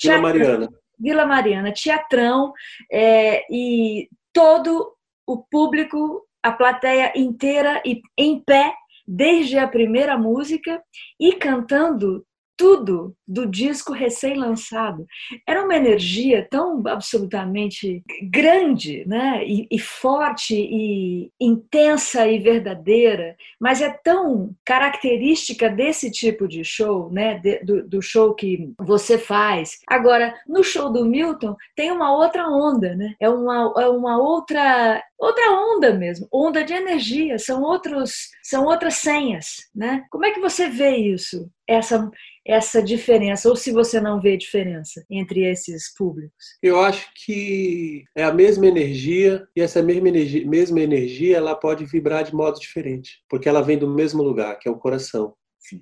Vila 0.01 0.19
Mariana. 0.19 0.69
Vila 0.99 1.25
Mariana, 1.25 1.73
teatrão, 1.73 2.53
é, 2.91 3.45
e 3.51 4.09
todo 4.33 4.93
o 5.27 5.37
público, 5.37 6.25
a 6.41 6.51
plateia 6.51 7.13
inteira 7.15 7.83
em 8.17 8.39
pé, 8.39 8.73
desde 9.07 9.59
a 9.59 9.67
primeira 9.67 10.17
música 10.17 10.81
e 11.19 11.33
cantando 11.33 12.25
tudo 12.57 13.15
do 13.27 13.45
disco 13.45 13.93
recém-lançado. 13.93 15.05
Era 15.47 15.63
uma 15.63 15.75
energia 15.75 16.47
tão 16.49 16.81
absolutamente 16.87 18.03
grande, 18.31 19.05
né? 19.07 19.45
E, 19.45 19.67
e, 19.69 19.77
forte 19.79 20.55
e 20.55 21.31
intensa 21.39 22.27
e 22.27 22.39
verdadeira, 22.39 23.35
mas 23.59 23.81
é 23.81 23.89
tão 24.03 24.55
característica 24.65 25.69
desse 25.69 26.09
tipo 26.09 26.47
de 26.47 26.63
show, 26.63 27.11
né? 27.11 27.35
De, 27.39 27.59
do, 27.59 27.87
do, 27.87 28.01
show 28.01 28.33
que 28.33 28.73
você 28.79 29.17
faz. 29.17 29.77
Agora, 29.87 30.33
no 30.47 30.63
show 30.63 30.91
do 30.91 31.05
Milton 31.05 31.55
tem 31.75 31.91
uma 31.91 32.15
outra 32.15 32.47
onda, 32.47 32.95
né? 32.95 33.13
É 33.19 33.29
uma, 33.29 33.73
é 33.77 33.87
uma 33.87 34.17
outra 34.17 35.01
outra 35.17 35.51
onda 35.51 35.93
mesmo, 35.93 36.27
onda 36.31 36.63
de 36.63 36.73
energia, 36.73 37.39
são 37.39 37.61
outros, 37.63 38.29
são 38.43 38.65
outras 38.65 38.95
senhas, 38.95 39.47
né? 39.75 40.05
Como 40.11 40.25
é 40.25 40.31
que 40.31 40.39
você 40.39 40.69
vê 40.69 40.95
isso? 40.95 41.49
Essa 41.67 42.09
essa 42.47 42.81
diferença, 42.81 43.49
ou 43.49 43.55
se 43.55 43.71
você 43.71 43.99
não 43.99 44.21
vê 44.21 44.37
diferença 44.37 45.05
entre 45.09 45.43
esses 45.43 45.93
públicos? 45.93 46.57
Eu 46.63 46.79
acho 46.79 47.11
que 47.25 48.05
é 48.15 48.23
a 48.23 48.33
mesma 48.33 48.65
energia 48.65 49.45
e 49.55 49.61
essa 49.61 49.83
mesma 49.83 50.07
energia, 50.07 50.47
mesma 50.47 50.79
energia 50.79 51.37
ela 51.37 51.55
pode 51.55 51.85
vibrar 51.85 52.23
de 52.23 52.33
modo 52.33 52.57
diferente, 52.57 53.21
porque 53.29 53.49
ela 53.49 53.61
vem 53.61 53.77
do 53.77 53.89
mesmo 53.89 54.23
lugar, 54.23 54.57
que 54.57 54.69
é 54.69 54.71
o 54.71 54.77
coração. 54.77 55.35
Sim. 55.59 55.81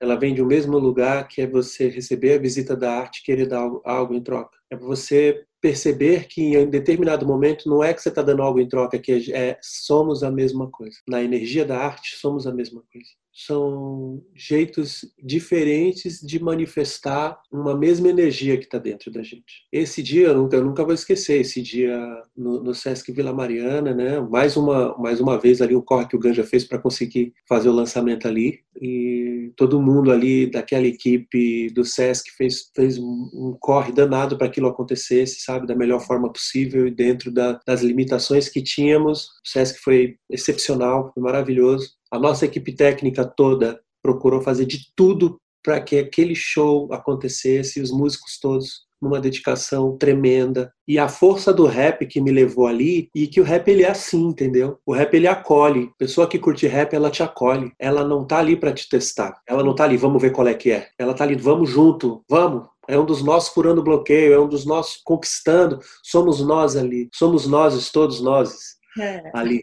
Ela 0.00 0.16
vem 0.16 0.40
um 0.42 0.46
mesmo 0.46 0.78
lugar 0.78 1.28
que 1.28 1.42
é 1.42 1.46
você 1.46 1.88
receber 1.88 2.34
a 2.34 2.38
visita 2.38 2.74
da 2.74 2.90
arte 2.90 3.18
e 3.18 3.22
querer 3.22 3.46
dar 3.46 3.70
algo 3.84 4.14
em 4.14 4.22
troca. 4.22 4.58
É 4.70 4.76
você 4.76 5.44
perceber 5.60 6.26
que 6.26 6.56
em 6.56 6.70
determinado 6.70 7.26
momento 7.26 7.68
não 7.68 7.84
é 7.84 7.92
que 7.92 8.00
você 8.00 8.08
está 8.08 8.22
dando 8.22 8.42
algo 8.42 8.58
em 8.58 8.66
troca, 8.66 8.98
que 8.98 9.12
é, 9.12 9.36
é 9.36 9.58
somos 9.60 10.24
a 10.24 10.30
mesma 10.30 10.70
coisa. 10.70 10.96
Na 11.06 11.22
energia 11.22 11.66
da 11.66 11.78
arte, 11.78 12.16
somos 12.16 12.46
a 12.46 12.52
mesma 12.52 12.82
coisa 12.90 13.10
são 13.32 14.22
jeitos 14.34 15.04
diferentes 15.22 16.20
de 16.20 16.42
manifestar 16.42 17.40
uma 17.50 17.76
mesma 17.76 18.08
energia 18.08 18.56
que 18.56 18.64
está 18.64 18.78
dentro 18.78 19.10
da 19.10 19.22
gente. 19.22 19.66
Esse 19.72 20.02
dia 20.02 20.28
eu 20.28 20.36
nunca, 20.36 20.56
eu 20.56 20.64
nunca 20.64 20.84
vou 20.84 20.94
esquecer, 20.94 21.40
esse 21.40 21.62
dia 21.62 21.96
no, 22.36 22.62
no, 22.62 22.74
Sesc 22.74 23.12
Vila 23.12 23.32
Mariana, 23.32 23.94
né? 23.94 24.20
Mais 24.20 24.56
uma, 24.56 24.96
mais 24.98 25.20
uma 25.20 25.38
vez 25.38 25.62
ali 25.62 25.74
o 25.74 25.82
corre 25.82 26.06
que 26.06 26.16
o 26.16 26.18
Ganja 26.18 26.44
fez 26.44 26.64
para 26.64 26.78
conseguir 26.78 27.32
fazer 27.48 27.68
o 27.68 27.74
lançamento 27.74 28.26
ali 28.26 28.60
e 28.80 29.52
todo 29.56 29.80
mundo 29.80 30.10
ali 30.10 30.50
daquela 30.50 30.86
equipe 30.86 31.70
do 31.70 31.84
Sesc 31.84 32.30
fez, 32.36 32.70
fez 32.74 32.98
um 32.98 33.56
corre 33.60 33.92
danado 33.92 34.36
para 34.36 34.46
aquilo 34.46 34.68
acontecesse, 34.68 35.40
sabe, 35.40 35.66
da 35.66 35.76
melhor 35.76 36.00
forma 36.00 36.32
possível 36.32 36.86
e 36.86 36.90
dentro 36.90 37.30
da, 37.30 37.60
das 37.66 37.82
limitações 37.82 38.48
que 38.48 38.62
tínhamos. 38.62 39.24
O 39.44 39.48
Sesc 39.48 39.80
foi 39.80 40.16
excepcional, 40.28 41.10
foi 41.14 41.22
maravilhoso. 41.22 41.99
A 42.10 42.18
nossa 42.18 42.44
equipe 42.44 42.72
técnica 42.72 43.24
toda 43.24 43.80
procurou 44.02 44.40
fazer 44.40 44.66
de 44.66 44.92
tudo 44.96 45.38
para 45.62 45.80
que 45.80 45.98
aquele 45.98 46.34
show 46.34 46.88
acontecesse, 46.92 47.80
os 47.80 47.90
músicos 47.90 48.38
todos 48.40 48.88
numa 49.00 49.20
dedicação 49.20 49.96
tremenda. 49.96 50.72
E 50.86 50.98
a 50.98 51.08
força 51.08 51.52
do 51.52 51.64
rap 51.64 52.06
que 52.06 52.20
me 52.20 52.30
levou 52.30 52.66
ali, 52.66 53.08
e 53.14 53.26
que 53.26 53.40
o 53.40 53.44
rap 53.44 53.68
ele 53.68 53.82
é 53.82 53.90
assim, 53.90 54.26
entendeu? 54.26 54.78
O 54.84 54.92
rap 54.92 55.14
ele 55.14 55.26
acolhe. 55.26 55.90
Pessoa 55.96 56.26
que 56.26 56.38
curte 56.38 56.66
rap, 56.66 56.92
ela 56.92 57.10
te 57.10 57.22
acolhe. 57.22 57.72
Ela 57.78 58.04
não 58.04 58.26
tá 58.26 58.38
ali 58.38 58.56
para 58.56 58.72
te 58.72 58.88
testar. 58.88 59.40
Ela 59.46 59.64
não 59.64 59.74
tá 59.74 59.84
ali, 59.84 59.96
vamos 59.96 60.20
ver 60.20 60.32
qual 60.32 60.46
é 60.46 60.54
que 60.54 60.70
é. 60.70 60.88
Ela 60.98 61.14
tá 61.14 61.24
ali, 61.24 61.34
vamos 61.34 61.70
junto, 61.70 62.22
vamos. 62.28 62.68
É 62.88 62.98
um 62.98 63.06
dos 63.06 63.22
nossos 63.22 63.54
furando 63.54 63.82
bloqueio, 63.82 64.32
é 64.32 64.40
um 64.40 64.48
dos 64.48 64.66
nossos 64.66 65.00
conquistando. 65.04 65.78
Somos 66.02 66.40
nós 66.44 66.76
ali. 66.76 67.08
Somos 67.14 67.46
nós, 67.46 67.90
todos 67.90 68.20
nós 68.20 68.79
é. 69.00 69.30
ali. 69.34 69.62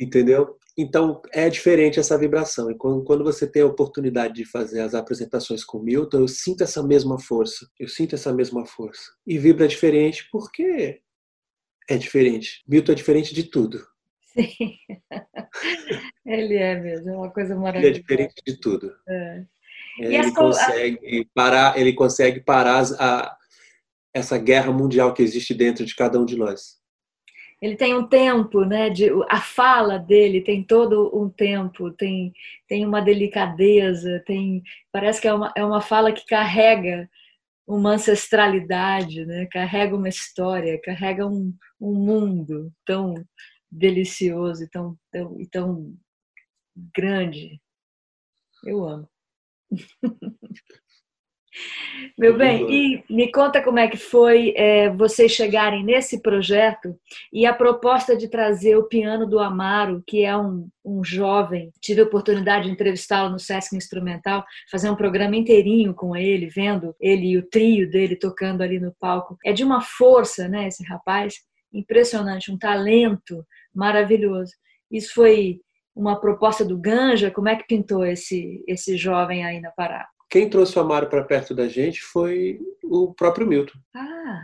Entendeu? 0.00 0.56
Então 0.76 1.20
é 1.32 1.48
diferente 1.48 1.98
essa 1.98 2.16
vibração. 2.16 2.70
E 2.70 2.76
quando, 2.76 3.24
você 3.24 3.46
tem 3.46 3.62
a 3.62 3.66
oportunidade 3.66 4.34
de 4.34 4.44
fazer 4.44 4.80
as 4.80 4.94
apresentações 4.94 5.64
com 5.64 5.78
Milton, 5.78 6.20
eu 6.20 6.28
sinto 6.28 6.62
essa 6.62 6.82
mesma 6.82 7.18
força. 7.18 7.68
Eu 7.78 7.88
sinto 7.88 8.14
essa 8.14 8.32
mesma 8.32 8.64
força. 8.66 9.12
E 9.26 9.38
vibra 9.38 9.68
diferente 9.68 10.28
porque 10.30 11.00
é 11.88 11.96
diferente. 11.96 12.62
Milton 12.66 12.92
é 12.92 12.94
diferente 12.94 13.34
de 13.34 13.44
tudo. 13.44 13.86
Sim. 14.32 14.76
Ele 16.24 16.54
é 16.54 16.78
mesmo, 16.80 17.10
é 17.10 17.16
uma 17.16 17.30
coisa 17.30 17.56
maravilhosa. 17.56 17.88
Ele 17.88 17.96
é 17.96 18.00
diferente 18.00 18.34
de 18.46 18.60
tudo. 18.60 18.94
É. 19.08 19.44
Ele, 19.98 20.32
consegue 20.32 21.28
parar, 21.34 21.76
ele 21.76 21.92
consegue 21.92 22.40
parar 22.40 22.84
a, 22.98 23.36
essa 24.14 24.38
guerra 24.38 24.72
mundial 24.72 25.12
que 25.12 25.22
existe 25.22 25.52
dentro 25.52 25.84
de 25.84 25.94
cada 25.94 26.18
um 26.18 26.24
de 26.24 26.36
nós 26.36 26.79
ele 27.60 27.76
tem 27.76 27.94
um 27.94 28.06
tempo, 28.06 28.64
né? 28.64 28.88
De, 28.90 29.10
a 29.28 29.40
fala 29.40 29.98
dele 29.98 30.40
tem 30.40 30.64
todo 30.64 31.10
um 31.14 31.28
tempo, 31.28 31.90
tem, 31.92 32.32
tem 32.66 32.86
uma 32.86 33.00
delicadeza, 33.00 34.22
tem 34.26 34.62
parece 34.90 35.20
que 35.20 35.28
é 35.28 35.34
uma, 35.34 35.52
é 35.56 35.64
uma 35.64 35.80
fala 35.80 36.12
que 36.12 36.24
carrega 36.26 37.08
uma 37.66 37.90
ancestralidade, 37.92 39.24
né? 39.26 39.46
Carrega 39.46 39.94
uma 39.96 40.08
história, 40.08 40.80
carrega 40.82 41.26
um, 41.26 41.54
um 41.80 41.94
mundo 41.94 42.72
tão 42.84 43.14
delicioso 43.70 44.64
e 44.64 44.68
tão, 44.68 44.98
tão, 45.12 45.36
tão 45.50 45.96
grande. 46.94 47.60
Eu 48.64 48.84
amo. 48.86 49.08
Meu 52.16 52.36
bem, 52.36 52.70
e 52.70 53.04
me 53.10 53.30
conta 53.32 53.62
como 53.62 53.78
é 53.78 53.88
que 53.88 53.96
foi 53.96 54.54
é, 54.56 54.88
vocês 54.90 55.32
chegarem 55.32 55.84
nesse 55.84 56.22
projeto 56.22 56.96
e 57.32 57.44
a 57.44 57.52
proposta 57.52 58.16
de 58.16 58.28
trazer 58.28 58.76
o 58.76 58.84
piano 58.84 59.26
do 59.26 59.38
Amaro, 59.38 60.02
que 60.06 60.24
é 60.24 60.36
um, 60.36 60.68
um 60.84 61.02
jovem, 61.02 61.72
tive 61.80 62.02
a 62.02 62.04
oportunidade 62.04 62.66
de 62.66 62.70
entrevistá-lo 62.70 63.30
no 63.30 63.38
Sesc 63.38 63.74
Instrumental, 63.74 64.44
fazer 64.70 64.90
um 64.90 64.96
programa 64.96 65.34
inteirinho 65.34 65.92
com 65.92 66.14
ele, 66.14 66.46
vendo 66.46 66.94
ele 67.00 67.26
e 67.26 67.38
o 67.38 67.48
trio 67.48 67.90
dele 67.90 68.14
tocando 68.14 68.62
ali 68.62 68.78
no 68.78 68.94
palco. 69.00 69.36
É 69.44 69.52
de 69.52 69.64
uma 69.64 69.80
força, 69.80 70.46
né, 70.46 70.68
esse 70.68 70.84
rapaz, 70.84 71.34
impressionante, 71.72 72.52
um 72.52 72.58
talento 72.58 73.44
maravilhoso. 73.74 74.52
Isso 74.90 75.14
foi 75.14 75.60
uma 75.94 76.20
proposta 76.20 76.64
do 76.64 76.78
Ganja, 76.78 77.30
como 77.30 77.48
é 77.48 77.56
que 77.56 77.66
pintou 77.66 78.04
esse, 78.04 78.62
esse 78.68 78.96
jovem 78.96 79.44
aí 79.44 79.60
na 79.60 79.70
Pará? 79.70 80.08
Quem 80.30 80.48
trouxe 80.48 80.78
o 80.78 80.80
Amaro 80.80 81.08
para 81.08 81.24
perto 81.24 81.54
da 81.54 81.68
gente 81.68 82.00
foi 82.00 82.60
o 82.84 83.12
próprio 83.12 83.46
Milton. 83.46 83.78
Ah, 83.94 84.42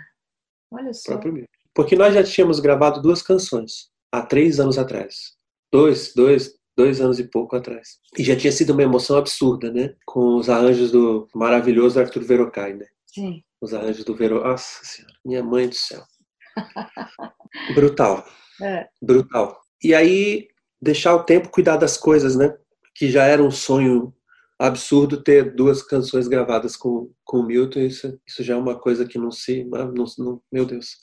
olha 0.72 0.92
só. 0.92 1.10
O 1.10 1.12
próprio 1.12 1.32
Milton. 1.32 1.52
Porque 1.72 1.94
nós 1.94 2.12
já 2.12 2.24
tínhamos 2.24 2.58
gravado 2.58 3.00
duas 3.00 3.22
canções 3.22 3.88
há 4.10 4.20
três 4.20 4.58
anos 4.58 4.78
atrás. 4.78 5.36
Dois, 5.72 6.12
dois, 6.12 6.58
dois 6.76 7.00
anos 7.00 7.20
e 7.20 7.24
pouco 7.24 7.54
atrás. 7.54 8.00
E 8.18 8.24
já 8.24 8.34
tinha 8.34 8.50
sido 8.50 8.70
uma 8.72 8.82
emoção 8.82 9.16
absurda, 9.16 9.70
né? 9.70 9.94
Com 10.04 10.36
os 10.36 10.50
arranjos 10.50 10.90
do 10.90 11.28
maravilhoso 11.32 12.00
Arthur 12.00 12.24
Verocai, 12.24 12.74
né? 12.74 12.86
Sim. 13.06 13.44
Os 13.60 13.72
arranjos 13.72 14.04
do 14.04 14.14
Vero... 14.16 14.42
Nossa 14.42 14.84
Senhora, 14.84 15.14
minha 15.24 15.42
mãe 15.42 15.68
do 15.68 15.74
céu. 15.74 16.02
Brutal. 17.74 18.26
É. 18.60 18.88
Brutal. 19.00 19.60
E 19.82 19.94
aí, 19.94 20.48
deixar 20.82 21.14
o 21.14 21.22
tempo 21.22 21.50
cuidar 21.50 21.76
das 21.76 21.96
coisas, 21.96 22.34
né? 22.34 22.56
Que 22.94 23.08
já 23.08 23.24
era 23.24 23.42
um 23.42 23.50
sonho 23.50 24.12
absurdo 24.58 25.22
ter 25.22 25.54
duas 25.54 25.82
canções 25.82 26.28
gravadas 26.28 26.76
com, 26.76 27.10
com 27.24 27.42
Milton, 27.42 27.80
isso, 27.80 28.18
isso 28.26 28.42
já 28.42 28.54
é 28.54 28.56
uma 28.56 28.78
coisa 28.78 29.06
que 29.06 29.18
não 29.18 29.30
se. 29.30 29.64
Não, 29.64 30.04
não, 30.18 30.40
meu 30.50 30.64
Deus. 30.64 30.96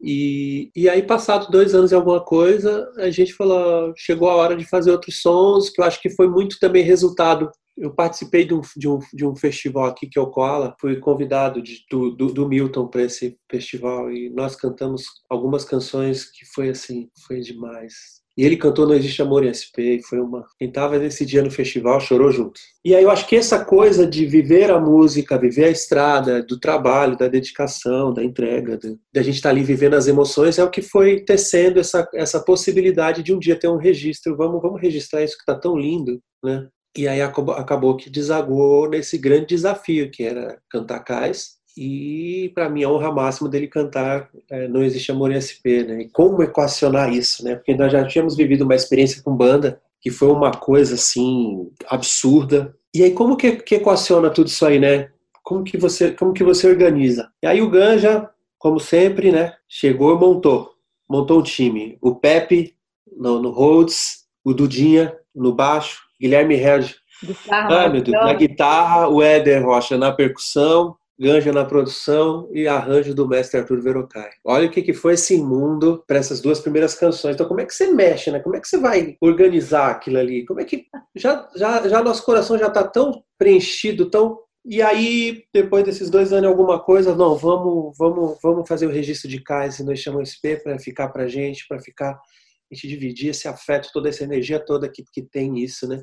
E, 0.00 0.70
e 0.74 0.88
aí, 0.88 1.02
passado 1.02 1.50
dois 1.50 1.74
anos 1.74 1.92
e 1.92 1.94
alguma 1.94 2.22
coisa, 2.24 2.90
a 2.98 3.10
gente 3.10 3.32
falou: 3.32 3.92
chegou 3.96 4.28
a 4.28 4.34
hora 4.34 4.56
de 4.56 4.64
fazer 4.64 4.90
outros 4.90 5.20
sons, 5.20 5.70
que 5.70 5.80
eu 5.80 5.84
acho 5.84 6.00
que 6.00 6.10
foi 6.10 6.28
muito 6.28 6.58
também 6.58 6.82
resultado. 6.84 7.50
Eu 7.76 7.94
participei 7.94 8.44
de 8.44 8.52
um, 8.52 8.60
de 8.76 8.88
um, 8.88 8.98
de 9.14 9.26
um 9.26 9.34
festival 9.34 9.86
aqui 9.86 10.06
que 10.06 10.18
é 10.18 10.22
o 10.22 10.30
Koala, 10.30 10.74
fui 10.78 10.96
convidado 11.00 11.62
de, 11.62 11.78
do, 11.90 12.10
do, 12.10 12.26
do 12.26 12.48
Milton 12.48 12.86
para 12.86 13.04
esse 13.04 13.38
festival 13.50 14.12
e 14.12 14.28
nós 14.28 14.54
cantamos 14.54 15.04
algumas 15.30 15.64
canções 15.64 16.30
que 16.30 16.44
foi 16.54 16.68
assim, 16.68 17.08
foi 17.26 17.40
demais 17.40 18.21
e 18.36 18.44
ele 18.44 18.56
cantou 18.56 18.86
Não 18.86 18.94
Existe 18.94 19.20
Amor 19.20 19.44
em 19.44 19.52
SP, 19.52 20.00
foi 20.08 20.18
uma. 20.20 20.46
Quem 20.58 20.68
estava 20.68 20.98
nesse 20.98 21.26
dia 21.26 21.42
no 21.42 21.50
festival 21.50 22.00
chorou 22.00 22.30
junto. 22.30 22.58
E 22.84 22.94
aí 22.94 23.02
eu 23.02 23.10
acho 23.10 23.26
que 23.26 23.36
essa 23.36 23.64
coisa 23.64 24.06
de 24.06 24.24
viver 24.24 24.70
a 24.70 24.80
música, 24.80 25.38
viver 25.38 25.64
a 25.64 25.70
estrada, 25.70 26.42
do 26.42 26.58
trabalho, 26.58 27.16
da 27.16 27.28
dedicação, 27.28 28.12
da 28.12 28.24
entrega, 28.24 28.78
da 29.12 29.22
gente 29.22 29.36
estar 29.36 29.50
tá 29.50 29.54
ali 29.54 29.62
vivendo 29.62 29.94
as 29.94 30.06
emoções, 30.06 30.58
é 30.58 30.64
o 30.64 30.70
que 30.70 30.80
foi 30.80 31.20
tecendo 31.20 31.78
essa, 31.78 32.08
essa 32.14 32.40
possibilidade 32.40 33.22
de 33.22 33.34
um 33.34 33.38
dia 33.38 33.58
ter 33.58 33.68
um 33.68 33.76
registro. 33.76 34.36
Vamos, 34.36 34.62
vamos 34.62 34.80
registrar 34.80 35.22
isso 35.22 35.36
que 35.36 35.42
está 35.42 35.54
tão 35.54 35.76
lindo, 35.76 36.20
né? 36.42 36.66
E 36.96 37.08
aí 37.08 37.22
acabou, 37.22 37.54
acabou 37.54 37.96
que 37.96 38.10
desagou 38.10 38.88
nesse 38.88 39.16
grande 39.16 39.46
desafio 39.46 40.10
que 40.10 40.22
era 40.22 40.58
cantar 40.70 41.00
cais 41.00 41.61
e 41.76 42.50
para 42.54 42.68
mim 42.68 42.84
a 42.84 42.90
honra 42.90 43.10
máxima 43.10 43.48
dele 43.48 43.66
cantar 43.66 44.28
é, 44.50 44.68
Não 44.68 44.82
Existe 44.82 45.10
Amor 45.10 45.32
em 45.32 45.40
SP, 45.40 45.84
né? 45.84 46.02
E 46.02 46.08
como 46.08 46.42
equacionar 46.42 47.12
isso, 47.12 47.44
né? 47.44 47.54
Porque 47.54 47.74
nós 47.74 47.92
já 47.92 48.04
tínhamos 48.06 48.36
vivido 48.36 48.62
uma 48.62 48.74
experiência 48.74 49.22
com 49.22 49.34
banda 49.34 49.80
que 50.00 50.10
foi 50.10 50.28
uma 50.28 50.50
coisa 50.50 50.94
assim 50.94 51.70
absurda. 51.86 52.74
E 52.94 53.02
aí 53.02 53.12
como 53.12 53.36
que, 53.36 53.52
que 53.56 53.76
equaciona 53.76 54.30
tudo 54.30 54.48
isso 54.48 54.66
aí, 54.66 54.78
né? 54.78 55.10
Como 55.42 55.64
que 55.64 55.78
você 55.78 56.12
como 56.12 56.32
que 56.32 56.44
você 56.44 56.68
organiza? 56.68 57.30
E 57.42 57.46
aí 57.46 57.62
o 57.62 57.70
Ganja, 57.70 58.28
como 58.58 58.78
sempre, 58.78 59.32
né? 59.32 59.54
Chegou 59.68 60.14
e 60.14 60.18
montou, 60.18 60.72
montou 61.08 61.40
um 61.40 61.42
time. 61.42 61.96
O 62.00 62.14
Pepe 62.14 62.74
no, 63.16 63.40
no 63.40 63.50
Rhodes, 63.50 64.24
o 64.44 64.52
Dudinha 64.52 65.16
no 65.34 65.52
baixo, 65.54 66.02
Guilherme 66.20 66.56
Regi 66.56 67.02
ah, 67.48 67.88
meu 67.88 68.02
Deus, 68.02 68.24
na 68.24 68.34
guitarra, 68.34 69.08
o 69.08 69.22
Éder 69.22 69.64
Rocha 69.64 69.96
na 69.96 70.12
percussão, 70.12 70.96
Ganja 71.18 71.52
na 71.52 71.64
produção 71.64 72.48
e 72.52 72.66
arranjo 72.66 73.14
do 73.14 73.28
mestre 73.28 73.60
Arthur 73.60 73.80
Verocai. 73.80 74.30
Olha 74.44 74.66
o 74.66 74.70
que, 74.70 74.82
que 74.82 74.94
foi 74.94 75.14
esse 75.14 75.36
mundo 75.36 76.02
para 76.06 76.18
essas 76.18 76.40
duas 76.40 76.58
primeiras 76.58 76.94
canções. 76.94 77.34
Então, 77.34 77.46
como 77.46 77.60
é 77.60 77.66
que 77.66 77.74
você 77.74 77.92
mexe, 77.92 78.30
né? 78.30 78.40
Como 78.40 78.56
é 78.56 78.60
que 78.60 78.66
você 78.66 78.78
vai 78.78 79.16
organizar 79.20 79.90
aquilo 79.90 80.18
ali? 80.18 80.44
Como 80.44 80.60
é 80.60 80.64
que 80.64 80.86
já 81.14 81.48
já, 81.54 81.86
já 81.86 82.02
nosso 82.02 82.24
coração 82.24 82.58
já 82.58 82.68
está 82.68 82.82
tão 82.82 83.22
preenchido, 83.38 84.10
tão 84.10 84.38
E 84.64 84.80
aí, 84.80 85.44
depois 85.52 85.84
desses 85.84 86.08
dois 86.08 86.32
anos, 86.32 86.48
alguma 86.48 86.80
coisa, 86.80 87.14
não, 87.14 87.36
vamos, 87.36 87.94
vamos, 87.98 88.38
vamos 88.42 88.68
fazer 88.68 88.86
o 88.86 88.90
registro 88.90 89.28
de 89.28 89.42
CAIS 89.42 89.80
e 89.80 89.84
nós 89.84 89.98
chamamos 89.98 90.30
SP 90.30 90.56
para 90.62 90.78
ficar 90.78 91.08
para 91.10 91.28
gente, 91.28 91.66
para 91.68 91.80
ficar, 91.80 92.12
a 92.12 92.74
gente 92.74 92.88
dividir 92.88 93.30
esse 93.30 93.46
afeto, 93.48 93.90
toda 93.92 94.08
essa 94.08 94.24
energia 94.24 94.64
toda 94.64 94.88
que, 94.88 95.04
que 95.12 95.22
tem 95.22 95.58
isso, 95.58 95.86
né? 95.86 96.02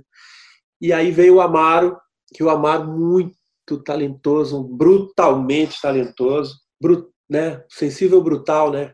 E 0.82 0.93
aí 0.93 1.12
veio 1.12 1.36
o 1.36 1.41
Amaro, 1.41 1.98
que 2.34 2.43
o 2.43 2.50
Amaro 2.50 2.88
muito 2.88 3.38
talentoso, 3.77 4.63
brutalmente 4.63 5.82
talentoso, 5.82 6.55
brut, 6.82 7.08
né? 7.29 7.63
Sensível 7.69 8.21
brutal, 8.21 8.71
né? 8.71 8.93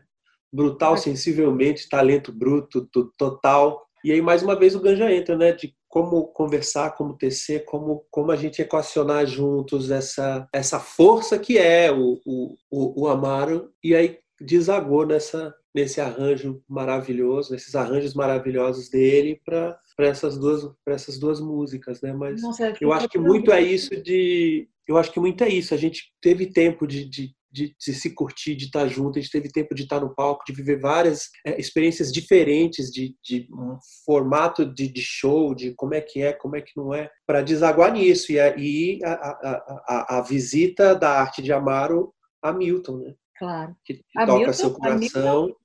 Brutal, 0.52 0.96
sensivelmente, 0.96 1.88
talento 1.88 2.32
bruto, 2.32 2.88
total. 3.16 3.86
E 4.04 4.12
aí, 4.12 4.20
mais 4.20 4.42
uma 4.42 4.54
vez, 4.54 4.74
o 4.74 4.80
Ganja 4.80 5.12
entra, 5.12 5.36
né? 5.36 5.52
De 5.52 5.74
como 5.88 6.26
conversar, 6.26 6.94
como 6.94 7.16
tecer, 7.16 7.64
como, 7.64 8.04
como 8.10 8.30
a 8.30 8.36
gente 8.36 8.60
equacionar 8.60 9.26
juntos 9.26 9.90
essa, 9.90 10.46
essa 10.52 10.78
força 10.78 11.38
que 11.38 11.56
é 11.56 11.90
o, 11.90 12.20
o, 12.26 12.56
o 12.70 13.08
Amaro, 13.08 13.72
e 13.82 13.94
aí 13.94 14.18
desagou 14.38 15.06
nessa, 15.06 15.54
nesse 15.74 16.00
arranjo 16.00 16.62
maravilhoso, 16.68 17.52
nesses 17.52 17.74
arranjos 17.74 18.12
maravilhosos 18.12 18.90
dele 18.90 19.40
para 19.44 19.78
essas 20.04 20.38
duas 20.38 20.68
para 20.84 20.94
essas 20.94 21.18
duas 21.18 21.40
músicas, 21.40 22.02
né? 22.02 22.12
Mas 22.12 22.42
Nossa, 22.42 22.74
eu 22.80 22.92
acho 22.92 23.08
que 23.08 23.18
muito 23.18 23.50
é 23.50 23.62
isso 23.62 23.90
de 24.02 24.68
eu 24.86 24.96
acho 24.96 25.12
que 25.12 25.18
muito 25.18 25.42
é 25.42 25.48
isso. 25.48 25.74
A 25.74 25.76
gente 25.76 26.12
teve 26.20 26.46
tempo 26.46 26.86
de, 26.86 27.04
de, 27.08 27.34
de, 27.50 27.74
de, 27.78 27.94
se 27.94 28.14
curtir, 28.14 28.54
de 28.54 28.66
estar 28.66 28.86
junto, 28.86 29.18
a 29.18 29.22
gente 29.22 29.32
teve 29.32 29.50
tempo 29.50 29.74
de 29.74 29.82
estar 29.82 30.00
no 30.00 30.14
palco, 30.14 30.44
de 30.46 30.52
viver 30.52 30.80
várias 30.80 31.28
é, 31.44 31.58
experiências 31.60 32.12
diferentes 32.12 32.90
de, 32.90 33.16
de 33.22 33.48
um 33.52 33.78
formato 34.04 34.64
de, 34.64 34.88
de, 34.88 35.02
show, 35.02 35.54
de 35.54 35.74
como 35.74 35.94
é 35.94 36.00
que 36.00 36.22
é, 36.22 36.32
como 36.32 36.56
é 36.56 36.60
que 36.60 36.72
não 36.76 36.94
é, 36.94 37.10
para 37.26 37.42
desaguar 37.42 37.92
nisso. 37.92 38.30
E 38.30 38.38
aí 38.38 39.00
a, 39.02 39.12
a, 39.12 39.82
a, 39.88 40.18
a, 40.18 40.20
visita 40.22 40.94
da 40.94 41.20
arte 41.20 41.42
de 41.42 41.52
Amaro 41.52 42.12
a 42.40 42.52
Milton, 42.52 42.98
né? 42.98 43.14
Claro. 43.38 43.76
Que, 43.84 43.94
que 43.94 44.02
toca 44.14 44.36
Milton, 44.36 44.52
seu 44.52 44.70
coração. 44.72 45.56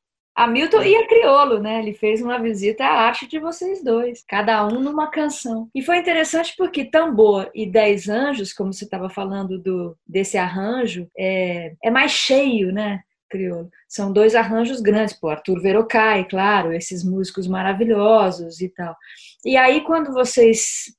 Hamilton 0.44 0.82
e 0.84 0.96
a 0.96 1.08
Criolo, 1.08 1.60
né? 1.60 1.80
Ele 1.80 1.94
fez 1.94 2.22
uma 2.22 2.40
visita 2.40 2.84
à 2.84 3.02
arte 3.02 3.28
de 3.28 3.40
vocês 3.40 3.84
dois, 3.84 4.24
cada 4.28 4.66
um 4.66 4.80
numa 4.80 5.08
canção. 5.08 5.70
E 5.74 5.82
foi 5.82 5.98
interessante 5.98 6.54
porque 6.58 6.86
Tambor 6.86 7.50
e 7.54 7.66
Dez 7.66 8.10
Anjos, 8.10 8.54
como 8.54 8.74
você 8.74 8.86
estava 8.86 9.10
falando 9.10 9.60
do, 9.60 9.98
desse 10.08 10.38
arranjo, 10.38 11.08
é, 11.18 11.74
é 11.84 11.92
mais 11.92 12.12
cheio, 12.12 12.72
né? 12.72 13.02
Criolo. 13.30 13.70
São 13.88 14.12
dois 14.12 14.36
arranjos 14.36 14.82
grandes, 14.82 15.18
pô, 15.18 15.30
Arthur 15.30 15.62
Verocai, 15.62 16.28
claro, 16.28 16.74
esses 16.74 17.04
músicos 17.04 17.48
maravilhosos 17.48 18.60
e 18.60 18.68
tal. 18.70 18.96
E 19.46 19.56
aí, 19.56 19.82
quando 19.82 20.12
vocês 20.12 20.94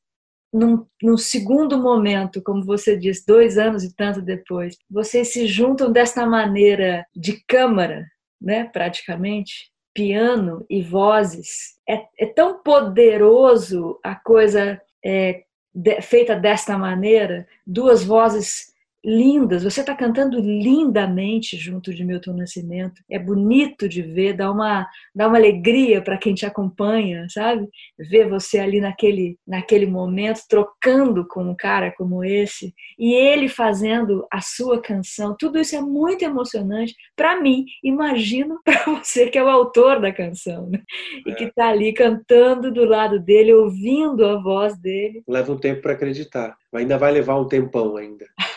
num, 0.52 0.86
num, 1.02 1.16
segundo 1.16 1.78
momento, 1.78 2.42
como 2.42 2.64
você 2.64 2.96
disse, 2.96 3.24
dois 3.26 3.56
anos 3.56 3.84
e 3.84 3.94
tanto 3.94 4.20
depois, 4.20 4.76
vocês 4.90 5.32
se 5.32 5.46
juntam 5.46 5.90
desta 5.90 6.26
maneira 6.26 7.06
de 7.14 7.42
câmara, 7.46 8.06
né, 8.42 8.64
praticamente, 8.64 9.70
piano 9.94 10.64
e 10.68 10.82
vozes. 10.82 11.78
É, 11.88 12.06
é 12.18 12.26
tão 12.26 12.62
poderoso 12.62 13.98
a 14.02 14.14
coisa 14.14 14.80
é, 15.04 15.44
de, 15.74 16.00
feita 16.00 16.34
desta 16.34 16.76
maneira, 16.76 17.46
duas 17.66 18.02
vozes 18.02 18.71
lindas. 19.04 19.64
Você 19.64 19.80
está 19.80 19.94
cantando 19.94 20.38
lindamente 20.38 21.56
junto 21.56 21.92
de 21.92 22.04
Milton 22.04 22.34
Nascimento. 22.34 23.02
É 23.10 23.18
bonito 23.18 23.88
de 23.88 24.02
ver, 24.02 24.34
dá 24.34 24.50
uma, 24.50 24.88
dá 25.14 25.28
uma 25.28 25.36
alegria 25.36 26.00
para 26.00 26.16
quem 26.16 26.34
te 26.34 26.46
acompanha, 26.46 27.26
sabe? 27.28 27.68
Ver 27.98 28.28
você 28.28 28.58
ali 28.58 28.80
naquele, 28.80 29.38
naquele 29.46 29.86
momento, 29.86 30.42
trocando 30.48 31.26
com 31.26 31.42
um 31.42 31.54
cara 31.54 31.92
como 31.96 32.24
esse, 32.24 32.74
e 32.98 33.12
ele 33.12 33.48
fazendo 33.48 34.26
a 34.30 34.40
sua 34.40 34.80
canção. 34.80 35.36
Tudo 35.38 35.58
isso 35.58 35.74
é 35.74 35.80
muito 35.80 36.24
emocionante 36.24 36.94
para 37.16 37.40
mim. 37.40 37.64
Imagino 37.82 38.60
para 38.64 38.84
você 38.84 39.28
que 39.28 39.38
é 39.38 39.42
o 39.42 39.48
autor 39.48 40.00
da 40.00 40.12
canção, 40.12 40.68
né? 40.68 40.80
E 41.26 41.34
que 41.34 41.44
está 41.44 41.68
ali 41.68 41.92
cantando 41.92 42.72
do 42.72 42.84
lado 42.84 43.18
dele, 43.18 43.52
ouvindo 43.52 44.24
a 44.24 44.40
voz 44.40 44.78
dele. 44.78 45.22
Leva 45.26 45.52
um 45.52 45.58
tempo 45.58 45.82
para 45.82 45.92
acreditar. 45.92 46.56
Ainda 46.74 46.96
vai 46.96 47.12
levar 47.12 47.38
um 47.38 47.46
tempão 47.46 47.96
ainda. 47.96 48.24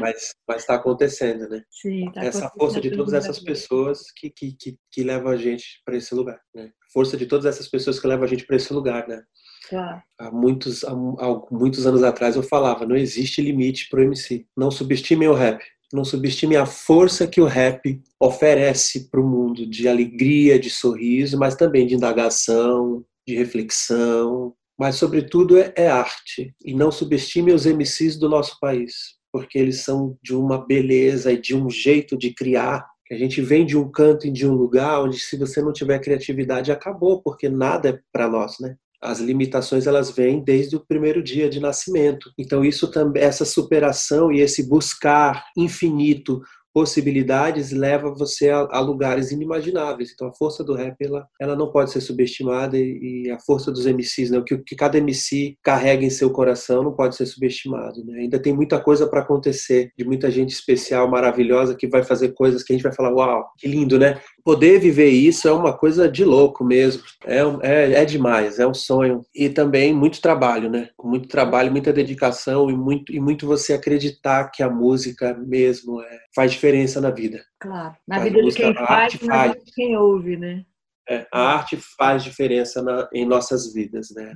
mas 0.00 0.34
está 0.56 0.74
acontecendo, 0.74 1.48
né? 1.48 1.62
Sim, 1.70 2.10
tá 2.12 2.24
Essa 2.24 2.48
força 2.50 2.80
de 2.80 2.90
todas 2.90 3.14
essas 3.14 3.38
pessoas 3.38 4.10
que, 4.16 4.30
que, 4.30 4.52
que, 4.52 4.76
que 4.90 5.02
leva 5.02 5.30
a 5.30 5.36
gente 5.36 5.80
para 5.84 5.96
esse 5.96 6.14
lugar, 6.14 6.40
né? 6.54 6.70
Força 6.92 7.16
de 7.16 7.26
todas 7.26 7.46
essas 7.46 7.68
pessoas 7.68 8.00
que 8.00 8.06
levam 8.06 8.24
a 8.24 8.28
gente 8.28 8.46
para 8.46 8.56
esse 8.56 8.72
lugar, 8.72 9.06
né? 9.06 9.22
Claro. 9.68 10.02
Há 10.18 10.30
muitos, 10.30 10.84
há, 10.84 10.90
há 10.90 11.42
muitos 11.50 11.86
anos 11.86 12.02
atrás 12.02 12.34
eu 12.34 12.42
falava, 12.42 12.86
não 12.86 12.96
existe 12.96 13.40
limite 13.40 13.88
para 13.88 14.00
o 14.00 14.04
MC. 14.04 14.46
Não 14.56 14.70
subestime 14.70 15.28
o 15.28 15.34
rap. 15.34 15.62
Não 15.92 16.04
subestime 16.04 16.56
a 16.56 16.66
força 16.66 17.26
que 17.26 17.40
o 17.40 17.46
rap 17.46 18.00
oferece 18.18 19.10
para 19.10 19.20
o 19.20 19.26
mundo 19.26 19.66
de 19.66 19.88
alegria, 19.88 20.58
de 20.58 20.70
sorriso, 20.70 21.36
mas 21.38 21.56
também 21.56 21.86
de 21.86 21.94
indagação, 21.94 23.04
de 23.26 23.34
reflexão, 23.34 24.54
mas 24.78 24.96
sobretudo 24.96 25.58
é, 25.58 25.72
é, 25.76 25.88
arte. 25.88 26.54
E 26.64 26.72
não 26.74 26.90
subestime 26.90 27.52
os 27.52 27.66
MCs 27.66 28.16
do 28.16 28.28
nosso 28.28 28.58
país, 28.58 29.19
porque 29.32 29.58
eles 29.58 29.82
são 29.82 30.16
de 30.22 30.34
uma 30.34 30.64
beleza 30.64 31.32
e 31.32 31.40
de 31.40 31.54
um 31.54 31.68
jeito 31.70 32.16
de 32.16 32.34
criar. 32.34 32.86
A 33.10 33.16
gente 33.16 33.40
vem 33.40 33.66
de 33.66 33.76
um 33.76 33.90
canto 33.90 34.26
e 34.26 34.30
de 34.30 34.46
um 34.46 34.54
lugar 34.54 35.02
onde 35.02 35.18
se 35.18 35.36
você 35.36 35.60
não 35.60 35.72
tiver 35.72 35.98
criatividade 35.98 36.70
acabou, 36.70 37.20
porque 37.20 37.48
nada 37.48 37.88
é 37.88 37.98
para 38.12 38.28
nós, 38.28 38.56
né? 38.60 38.76
As 39.02 39.18
limitações 39.18 39.86
elas 39.86 40.10
vêm 40.10 40.44
desde 40.44 40.76
o 40.76 40.84
primeiro 40.86 41.22
dia 41.22 41.48
de 41.48 41.58
nascimento. 41.58 42.30
Então 42.38 42.64
isso 42.64 42.90
também 42.90 43.22
essa 43.22 43.44
superação 43.44 44.30
e 44.30 44.40
esse 44.40 44.68
buscar 44.68 45.44
infinito 45.56 46.42
possibilidades 46.72 47.72
leva 47.72 48.14
você 48.14 48.50
a, 48.50 48.68
a, 48.70 48.80
lugares 48.80 49.30
inimagináveis. 49.30 50.12
Então 50.12 50.28
a 50.28 50.32
força 50.32 50.62
do 50.62 50.74
rap 50.74 50.96
ela, 51.00 51.26
ela 51.40 51.56
não 51.56 51.70
pode 51.70 51.90
ser 51.90 52.00
subestimada 52.00 52.78
e, 52.78 53.24
e 53.26 53.30
a 53.30 53.38
força 53.40 53.70
dos 53.70 53.86
MCs, 53.86 54.30
né, 54.30 54.38
o 54.38 54.44
que, 54.44 54.58
que, 54.58 54.76
cada 54.76 54.98
MC 54.98 55.56
carrega 55.62 56.04
em 56.04 56.10
seu 56.10 56.30
coração 56.30 56.82
não 56.82 56.92
pode 56.92 57.16
ser 57.16 57.26
subestimado. 57.26 58.04
Né? 58.04 58.20
Ainda 58.20 58.38
tem 58.38 58.52
muita 58.52 58.80
coisa 58.80 59.06
para 59.06 59.20
acontecer, 59.20 59.92
de 59.96 60.04
muita 60.04 60.30
gente 60.30 60.50
especial, 60.50 61.10
maravilhosa 61.10 61.74
que 61.74 61.88
vai 61.88 62.02
fazer 62.02 62.32
coisas 62.32 62.62
que 62.62 62.72
a 62.72 62.76
gente 62.76 62.82
vai 62.82 62.92
falar, 62.92 63.12
uau, 63.12 63.50
que 63.58 63.68
lindo, 63.68 63.98
né? 63.98 64.20
Poder 64.44 64.78
viver 64.78 65.08
isso 65.08 65.48
é 65.48 65.52
uma 65.52 65.76
coisa 65.76 66.08
de 66.08 66.24
louco 66.24 66.64
mesmo. 66.64 67.02
É, 67.24 67.40
é, 67.62 67.92
é 67.92 68.04
demais, 68.04 68.58
é 68.58 68.66
um 68.66 68.74
sonho. 68.74 69.24
E 69.34 69.48
também 69.48 69.92
muito 69.92 70.20
trabalho, 70.20 70.70
né? 70.70 70.88
Muito 71.02 71.28
trabalho, 71.28 71.70
muita 71.70 71.92
dedicação 71.92 72.70
e 72.70 72.74
muito, 72.74 73.12
e 73.12 73.20
muito 73.20 73.46
você 73.46 73.72
acreditar 73.72 74.50
que 74.50 74.62
a 74.62 74.70
música 74.70 75.34
mesmo 75.34 76.00
é, 76.02 76.18
faz 76.34 76.52
diferença 76.52 77.00
na 77.00 77.10
vida. 77.10 77.40
Claro, 77.58 77.94
na 78.06 78.16
faz 78.16 78.28
vida 78.30 78.42
música, 78.42 78.66
de 78.66 78.74
quem 78.74 78.86
faz, 78.86 79.20
na 79.22 79.46
vida 79.48 79.64
de 79.64 79.72
quem 79.72 79.96
ouve, 79.96 80.36
né? 80.36 80.64
É, 81.10 81.26
a 81.32 81.54
arte 81.54 81.76
faz 81.98 82.22
diferença 82.22 82.80
na, 82.80 83.08
em 83.12 83.26
nossas 83.26 83.74
vidas, 83.74 84.10
né? 84.14 84.32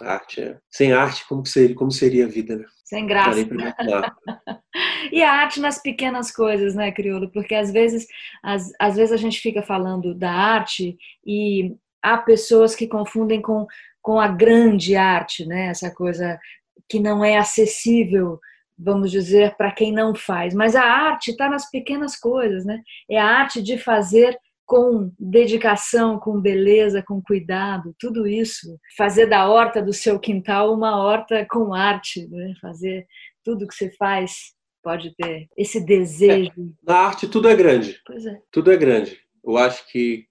A 0.00 0.14
arte 0.14 0.40
é, 0.40 0.58
sem 0.68 0.92
arte, 0.92 1.24
como 1.28 1.46
seria, 1.46 1.76
como 1.76 1.92
seria 1.92 2.24
a 2.24 2.28
vida, 2.28 2.56
né? 2.56 2.64
Sem 2.84 3.06
graça. 3.06 3.46
e 5.12 5.22
a 5.22 5.32
arte 5.32 5.60
nas 5.60 5.80
pequenas 5.80 6.32
coisas, 6.32 6.74
né, 6.74 6.90
Criolo? 6.90 7.30
Porque 7.30 7.54
às 7.54 7.70
vezes, 7.70 8.08
às, 8.42 8.72
às 8.80 8.96
vezes 8.96 9.12
a 9.12 9.16
gente 9.16 9.38
fica 9.38 9.62
falando 9.62 10.16
da 10.16 10.32
arte 10.32 10.98
e 11.24 11.76
há 12.02 12.18
pessoas 12.18 12.74
que 12.74 12.88
confundem 12.88 13.40
com, 13.40 13.64
com 14.02 14.18
a 14.18 14.26
grande 14.26 14.96
arte, 14.96 15.46
né? 15.46 15.68
Essa 15.68 15.94
coisa 15.94 16.40
que 16.88 16.98
não 16.98 17.24
é 17.24 17.38
acessível 17.38 18.40
vamos 18.78 19.10
dizer, 19.10 19.56
para 19.56 19.72
quem 19.72 19.90
não 19.90 20.14
faz. 20.14 20.52
Mas 20.52 20.76
a 20.76 20.82
arte 20.82 21.30
está 21.30 21.48
nas 21.48 21.70
pequenas 21.70 22.14
coisas, 22.14 22.64
né? 22.64 22.82
É 23.10 23.18
a 23.18 23.24
arte 23.24 23.62
de 23.62 23.78
fazer 23.78 24.38
com 24.66 25.12
dedicação, 25.18 26.18
com 26.18 26.40
beleza, 26.40 27.02
com 27.02 27.22
cuidado, 27.22 27.94
tudo 27.98 28.26
isso. 28.26 28.78
Fazer 28.98 29.26
da 29.26 29.48
horta 29.48 29.80
do 29.80 29.92
seu 29.92 30.18
quintal 30.18 30.74
uma 30.74 31.00
horta 31.00 31.46
com 31.48 31.72
arte, 31.72 32.26
né? 32.28 32.52
Fazer 32.60 33.06
tudo 33.44 33.66
que 33.66 33.74
você 33.74 33.90
faz 33.92 34.54
pode 34.82 35.14
ter 35.16 35.48
esse 35.56 35.80
desejo. 35.80 36.50
É, 36.50 36.90
na 36.92 36.98
arte 36.98 37.28
tudo 37.28 37.48
é 37.48 37.54
grande. 37.54 38.00
Pois 38.04 38.26
é. 38.26 38.38
Tudo 38.50 38.72
é 38.72 38.76
grande. 38.76 39.18
Eu 39.44 39.56
acho 39.56 39.86
que 39.90 40.26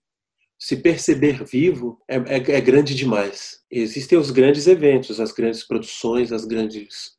se 0.59 0.77
perceber 0.77 1.43
vivo 1.45 2.01
é, 2.07 2.17
é, 2.17 2.57
é 2.57 2.61
grande 2.61 2.93
demais. 2.93 3.61
Existem 3.71 4.17
os 4.17 4.31
grandes 4.31 4.67
eventos, 4.67 5.19
as 5.19 5.31
grandes 5.31 5.63
produções, 5.63 6.33
as 6.33 6.43
grandes 6.43 7.15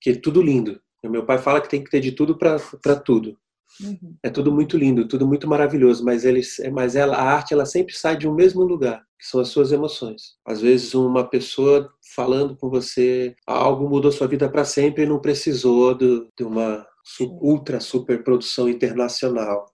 que 0.00 0.10
é 0.10 0.14
tudo 0.14 0.42
lindo. 0.42 0.80
Meu 1.04 1.24
pai 1.24 1.38
fala 1.38 1.60
que 1.60 1.68
tem 1.68 1.82
que 1.82 1.90
ter 1.90 2.00
de 2.00 2.12
tudo 2.12 2.36
para 2.36 2.96
tudo. 2.96 3.38
Uhum. 3.80 4.16
É 4.22 4.30
tudo 4.30 4.52
muito 4.52 4.76
lindo, 4.76 5.06
tudo 5.06 5.26
muito 5.26 5.48
maravilhoso, 5.48 6.04
mas 6.04 6.24
eles, 6.24 6.56
mas 6.72 6.96
ela, 6.96 7.16
a 7.16 7.22
arte 7.22 7.54
ela 7.54 7.66
sempre 7.66 7.94
sai 7.94 8.16
de 8.16 8.28
um 8.28 8.34
mesmo 8.34 8.62
lugar, 8.62 9.02
que 9.18 9.26
são 9.26 9.40
as 9.40 9.48
suas 9.48 9.72
emoções. 9.72 10.36
Às 10.44 10.60
vezes 10.60 10.94
uma 10.94 11.24
pessoa 11.24 11.90
falando 12.14 12.56
com 12.56 12.68
você 12.68 13.34
algo 13.46 13.88
mudou 13.88 14.10
sua 14.10 14.26
vida 14.26 14.48
para 14.48 14.64
sempre 14.64 15.04
e 15.04 15.06
não 15.06 15.20
precisou 15.20 15.94
de, 15.94 16.26
de 16.36 16.44
uma 16.44 16.86
ultra 17.40 17.80
super 17.80 18.22
produção 18.22 18.68
internacional. 18.68 19.66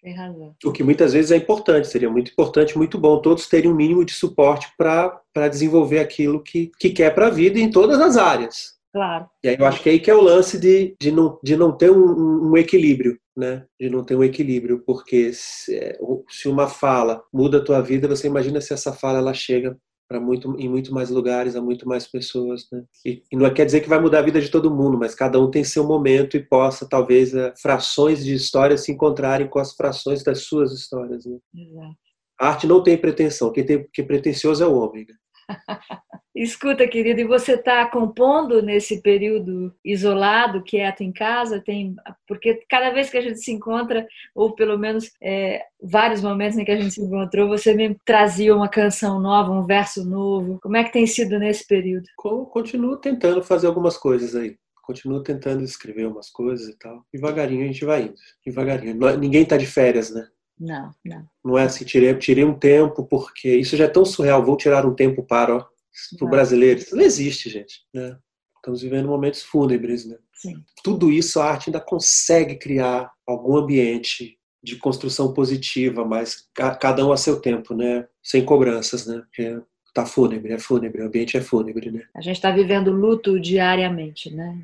O 0.64 0.72
que 0.72 0.85
muitas 0.85 1.12
vezes 1.12 1.33
é 1.33 1.37
importante, 1.37 1.88
seria 1.88 2.09
muito 2.09 2.30
importante, 2.30 2.76
muito 2.76 2.98
bom 2.98 3.20
todos 3.20 3.48
terem 3.48 3.70
um 3.70 3.74
mínimo 3.74 4.04
de 4.04 4.12
suporte 4.12 4.68
para 4.76 5.48
desenvolver 5.48 5.98
aquilo 5.98 6.42
que, 6.42 6.70
que 6.78 6.90
quer 6.90 7.14
para 7.14 7.26
a 7.26 7.30
vida 7.30 7.59
em 7.59 7.70
todas 7.70 8.00
as 8.00 8.16
áreas 8.16 8.74
Claro. 8.94 9.28
E 9.42 9.48
aí 9.48 9.57
eu 9.59 9.66
acho 9.66 9.83
que 9.83 9.88
é 9.88 9.92
aí 9.92 9.98
que 9.98 10.09
é 10.09 10.14
o 10.14 10.20
lance 10.20 10.57
de, 10.57 10.94
de, 11.00 11.11
não, 11.11 11.40
de 11.42 11.57
não 11.57 11.76
ter 11.76 11.90
um, 11.90 12.52
um 12.52 12.57
equilíbrio, 12.57 13.18
né? 13.37 13.66
De 13.78 13.90
não 13.90 14.04
ter 14.04 14.14
um 14.14 14.22
equilíbrio, 14.22 14.85
porque 14.87 15.33
se, 15.33 15.76
é, 15.76 15.98
se 16.30 16.48
uma 16.48 16.68
fala 16.68 17.20
muda 17.33 17.59
a 17.59 17.64
tua 17.64 17.80
vida, 17.80 18.07
você 18.07 18.28
imagina 18.28 18.61
se 18.61 18.72
essa 18.72 18.92
fala 18.92 19.18
ela 19.18 19.35
chega 19.35 19.76
para 20.09 20.20
muito 20.20 20.54
em 20.61 20.68
muito 20.68 20.94
mais 20.94 21.11
lugares, 21.11 21.57
a 21.57 21.61
muito 21.61 21.88
mais 21.88 22.07
pessoas, 22.07 22.68
né? 22.70 22.85
E, 23.04 23.20
e, 23.33 23.37
não 23.37 23.52
quer 23.52 23.66
dizer 23.66 23.80
que 23.80 23.88
vai 23.88 24.00
mudar 24.00 24.20
a 24.20 24.22
vida 24.22 24.40
de 24.40 24.48
todo 24.48 24.72
mundo, 24.72 24.96
mas 24.96 25.12
cada 25.12 25.40
um 25.40 25.50
tem 25.50 25.64
seu 25.64 25.85
momento 25.85 26.37
e 26.37 26.46
possa 26.46 26.88
talvez 26.88 27.35
é, 27.35 27.52
frações 27.61 28.24
de 28.24 28.33
história 28.33 28.78
se 28.78 28.92
encontrarem 28.92 29.48
com 29.48 29.59
as 29.59 29.72
frações 29.72 30.22
das 30.22 30.42
suas 30.42 30.72
histórias, 30.72 31.26
né? 31.26 31.37
Exato. 31.52 31.96
A 32.38 32.48
arte 32.48 32.66
não 32.68 32.80
tem 32.80 32.96
pretensão, 32.96 33.50
quem 33.50 33.66
tem 33.66 33.88
que 33.92 34.04
pretensioso 34.04 34.62
é 34.62 34.66
o 34.68 34.74
homem. 34.76 35.04
Né? 35.09 35.14
Escuta, 36.35 36.88
querido, 36.88 37.20
e 37.20 37.24
você 37.24 37.52
está 37.52 37.87
compondo 37.87 38.61
nesse 38.61 39.00
período 39.00 39.72
isolado, 39.85 40.64
quieto 40.64 41.02
em 41.02 41.12
casa? 41.12 41.62
Tem, 41.64 41.94
porque 42.26 42.61
cada 42.68 42.90
vez 42.90 43.09
que 43.09 43.16
a 43.16 43.20
gente 43.20 43.38
se 43.38 43.52
encontra, 43.52 44.04
ou 44.35 44.52
pelo 44.52 44.76
menos 44.76 45.12
é, 45.22 45.62
vários 45.80 46.20
momentos 46.20 46.59
em 46.59 46.64
que 46.64 46.72
a 46.72 46.76
gente 46.76 46.92
se 46.92 47.00
encontrou, 47.00 47.46
você 47.46 47.72
me 47.72 47.96
trazia 48.04 48.54
uma 48.54 48.68
canção 48.68 49.20
nova, 49.20 49.52
um 49.52 49.64
verso 49.64 50.04
novo. 50.04 50.59
Como 50.61 50.76
é 50.76 50.83
que 50.83 50.92
tem 50.92 51.07
sido 51.07 51.38
nesse 51.38 51.64
período? 51.68 52.07
Continuo 52.16 52.96
tentando 52.96 53.40
fazer 53.40 53.68
algumas 53.68 53.96
coisas 53.96 54.35
aí 54.35 54.57
continuo 54.87 55.22
tentando 55.22 55.64
escrever 55.64 56.07
umas 56.07 56.28
coisas 56.28 56.68
e 56.68 56.78
tal. 56.78 57.04
Devagarinho 57.12 57.64
a 57.64 57.66
gente 57.66 57.85
vai 57.85 58.02
indo. 58.02 58.14
Devagarinho. 58.44 59.16
Ninguém 59.18 59.42
está 59.42 59.57
de 59.57 59.66
férias, 59.66 60.11
né? 60.11 60.28
Não, 60.59 60.95
não. 61.05 61.29
Não 61.45 61.59
é 61.59 61.64
assim, 61.64 61.85
tirei, 61.85 62.14
tirei 62.14 62.45
um 62.45 62.59
tempo, 62.59 63.05
porque 63.05 63.55
isso 63.57 63.77
já 63.77 63.85
é 63.85 63.88
tão 63.88 64.05
surreal, 64.05 64.45
vou 64.45 64.57
tirar 64.57 64.87
um 64.87 64.95
tempo 64.95 65.23
para, 65.23 65.57
ó, 65.57 65.67
pro 66.19 66.29
brasileiro. 66.29 66.81
Isso 66.81 66.97
não 66.97 67.03
existe, 67.03 67.51
gente. 67.51 67.83
Né? 67.93 68.17
Estamos 68.57 68.83
vivendo 68.83 69.09
momentos 69.09 69.43
fúnebres, 69.43 70.07
né? 70.07 70.17
Sim. 70.33 70.62
Tudo 70.83 71.12
isso 71.12 71.40
a 71.40 71.51
arte 71.51 71.69
ainda 71.69 71.81
consegue 71.81 72.57
criar 72.57 73.11
algum 73.27 73.57
ambiente 73.57 74.38
de 74.62 74.77
construção 74.77 75.33
positiva, 75.35 76.05
mas 76.05 76.49
cada 76.55 77.07
um 77.07 77.12
a 77.12 77.17
seu 77.17 77.40
tempo, 77.40 77.75
né? 77.75 78.07
Sem 78.23 78.45
cobranças, 78.45 79.07
né? 79.07 79.23
Porque 79.27 79.61
tá 79.93 80.07
fúnebre, 80.07 80.53
é 80.53 80.59
fúnebre, 80.59 81.03
o 81.03 81.07
ambiente 81.07 81.37
é 81.37 81.40
fúnebre, 81.40 81.90
né? 81.90 82.03
A 82.14 82.21
gente 82.21 82.37
está 82.37 82.51
vivendo 82.51 82.90
luto 82.90 83.38
diariamente, 83.38 84.35
né? 84.35 84.59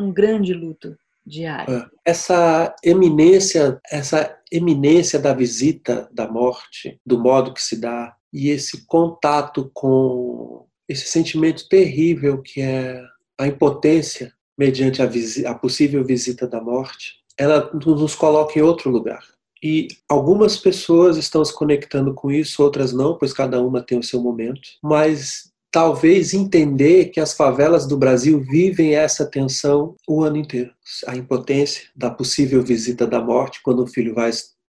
Um 0.00 0.12
grande 0.12 0.54
luto 0.54 0.96
diário. 1.30 1.76
É. 1.76 1.86
Essa 2.04 2.74
eminência, 2.84 3.80
essa 3.90 4.36
eminência 4.50 5.18
da 5.18 5.32
visita 5.32 6.08
da 6.12 6.28
morte, 6.28 7.00
do 7.06 7.18
modo 7.18 7.54
que 7.54 7.62
se 7.62 7.80
dá, 7.80 8.14
e 8.32 8.48
esse 8.50 8.84
contato 8.86 9.70
com 9.72 10.66
esse 10.88 11.06
sentimento 11.06 11.68
terrível 11.68 12.42
que 12.42 12.60
é 12.60 13.00
a 13.38 13.46
impotência 13.46 14.32
mediante 14.58 15.00
a, 15.00 15.08
a 15.50 15.54
possível 15.54 16.04
visita 16.04 16.46
da 16.46 16.60
morte, 16.60 17.14
ela 17.38 17.70
nos 17.72 18.14
coloca 18.14 18.58
em 18.58 18.62
outro 18.62 18.90
lugar. 18.90 19.24
E 19.62 19.88
algumas 20.08 20.56
pessoas 20.56 21.16
estão 21.16 21.44
se 21.44 21.54
conectando 21.54 22.14
com 22.14 22.30
isso, 22.30 22.62
outras 22.62 22.92
não, 22.92 23.16
pois 23.16 23.32
cada 23.32 23.60
uma 23.62 23.82
tem 23.82 23.98
o 23.98 24.02
seu 24.02 24.20
momento. 24.20 24.60
Mas 24.82 25.49
talvez 25.70 26.34
entender 26.34 27.06
que 27.06 27.20
as 27.20 27.32
favelas 27.32 27.86
do 27.86 27.96
Brasil 27.96 28.40
vivem 28.40 28.94
essa 28.94 29.24
tensão 29.24 29.94
o 30.06 30.22
ano 30.22 30.36
inteiro. 30.36 30.72
A 31.06 31.16
impotência 31.16 31.84
da 31.94 32.10
possível 32.10 32.62
visita 32.62 33.06
da 33.06 33.20
morte 33.20 33.60
quando 33.62 33.82
o 33.82 33.86
filho 33.86 34.14
vai 34.14 34.30